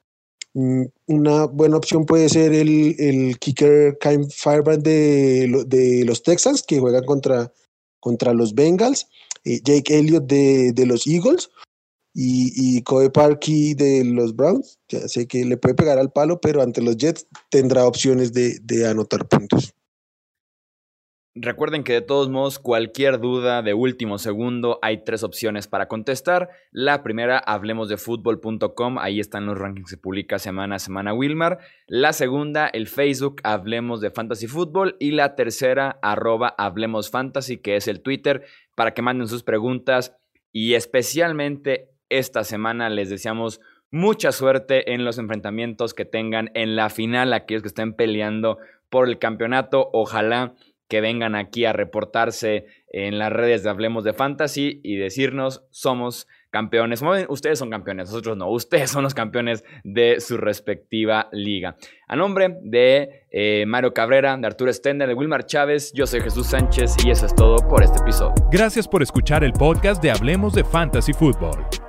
mm, 0.54 0.84
una 1.08 1.46
buena 1.46 1.78
opción 1.78 2.06
puede 2.06 2.28
ser 2.28 2.52
el, 2.52 2.98
el 3.00 3.40
kicker 3.40 3.98
Kyle 3.98 4.28
Firebrand 4.30 4.84
de, 4.84 5.64
de, 5.68 6.04
los 6.04 6.22
Texans 6.22 6.64
que 6.64 6.80
juega 6.80 7.02
contra, 7.04 7.54
contra 8.02 8.34
los 8.34 8.54
Bengals, 8.54 9.08
eh, 9.46 9.62
Jake 9.64 9.98
Elliott 9.98 10.26
de, 10.26 10.74
de 10.74 10.86
los 10.86 11.08
Eagles 11.08 11.50
y, 12.14 12.52
y 12.56 12.82
Kobe 12.84 13.10
Parky 13.10 13.74
de 13.74 14.04
los 14.06 14.36
Browns, 14.36 14.80
ya 14.88 15.08
sé 15.08 15.28
que 15.28 15.46
le 15.46 15.58
puede 15.58 15.76
pegar 15.76 16.00
al 16.00 16.12
palo, 16.12 16.42
pero 16.42 16.62
ante 16.62 16.82
los 16.82 16.98
Jets 16.98 17.28
tendrá 17.50 17.86
opciones 17.86 18.34
de, 18.34 18.60
de 18.62 18.88
anotar 18.88 19.28
puntos. 19.28 19.74
Recuerden 21.42 21.84
que 21.84 21.94
de 21.94 22.02
todos 22.02 22.28
modos, 22.28 22.60
cualquier 22.60 23.20
duda 23.20 23.62
de 23.62 23.74
último 23.74 24.18
segundo, 24.18 24.80
hay 24.82 25.06
tres 25.06 25.24
opciones 25.24 25.68
para 25.68 25.88
contestar. 25.88 26.50
La 26.72 27.02
primera, 27.02 27.38
hablemosdefutbol.com, 27.38 28.98
ahí 28.98 29.20
están 29.20 29.46
los 29.46 29.58
rankings 29.58 29.92
que 29.92 29.98
publica 29.98 30.40
semana 30.40 30.76
a 30.76 30.80
semana 30.80 31.14
Wilmar. 31.14 31.60
La 31.88 32.14
segunda, 32.14 32.68
el 32.68 32.88
Facebook, 32.88 33.42
Hablemos 33.44 34.02
de 34.02 34.10
Fantasy 34.10 34.48
Football. 34.48 34.98
Y 35.00 35.12
la 35.12 35.36
tercera, 35.36 36.00
arroba 36.02 36.56
Hablemos 36.58 37.10
Fantasy, 37.10 37.58
que 37.58 37.76
es 37.78 37.88
el 37.88 38.02
Twitter, 38.02 38.44
para 38.76 38.94
que 38.94 39.04
manden 39.04 39.28
sus 39.28 39.44
preguntas 39.44 40.18
y 40.52 40.74
especialmente 40.74 41.90
esta 42.10 42.44
semana 42.44 42.90
les 42.90 43.10
deseamos 43.10 43.62
mucha 43.92 44.32
suerte 44.32 44.94
en 44.94 45.06
los 45.06 45.18
enfrentamientos 45.18 45.94
que 45.94 46.06
tengan 46.06 46.52
en 46.54 46.76
la 46.76 46.90
final, 46.90 47.34
aquellos 47.34 47.64
que 47.64 47.70
estén 47.70 47.94
peleando 47.94 48.58
por 48.90 49.08
el 49.08 49.20
campeonato. 49.20 49.90
Ojalá 49.94 50.54
que 50.88 51.02
vengan 51.02 51.36
aquí 51.36 51.66
a 51.66 51.74
reportarse 51.74 52.66
en 52.92 53.20
las 53.20 53.32
redes 53.32 53.64
de 53.64 53.70
Hablemos 53.70 54.04
de 54.04 54.14
Fantasy 54.14 54.82
y 54.84 54.98
decirnos 54.98 55.64
somos 55.70 56.28
campeones. 56.50 57.04
Ustedes 57.30 57.60
son 57.60 57.70
campeones, 57.70 58.10
nosotros 58.10 58.36
no. 58.36 58.50
Ustedes 58.50 58.90
son 58.90 59.04
los 59.04 59.14
campeones 59.14 59.64
de 59.84 60.20
su 60.20 60.38
respectiva 60.38 61.30
liga. 61.32 61.78
A 62.08 62.16
nombre 62.16 62.58
de 62.64 63.28
eh, 63.32 63.66
Mario 63.68 63.94
Cabrera, 63.94 64.36
de 64.36 64.48
Arturo 64.48 64.74
Stender, 64.74 65.08
de 65.08 65.14
Wilmar 65.14 65.46
Chávez, 65.46 65.94
yo 65.94 66.08
soy 66.08 66.22
Jesús 66.22 66.48
Sánchez 66.48 66.96
y 67.06 67.12
eso 67.12 67.28
es 67.28 67.36
todo 67.36 67.58
por 67.68 67.84
este 67.84 68.00
episodio. 68.00 68.34
Gracias 68.52 68.88
por 68.88 69.04
escuchar 69.04 69.44
el 69.44 69.54
podcast 69.54 70.02
de 70.02 70.10
Hablemos 70.10 70.54
de 70.54 70.64
Fantasy 70.64 71.14
Football. 71.14 71.89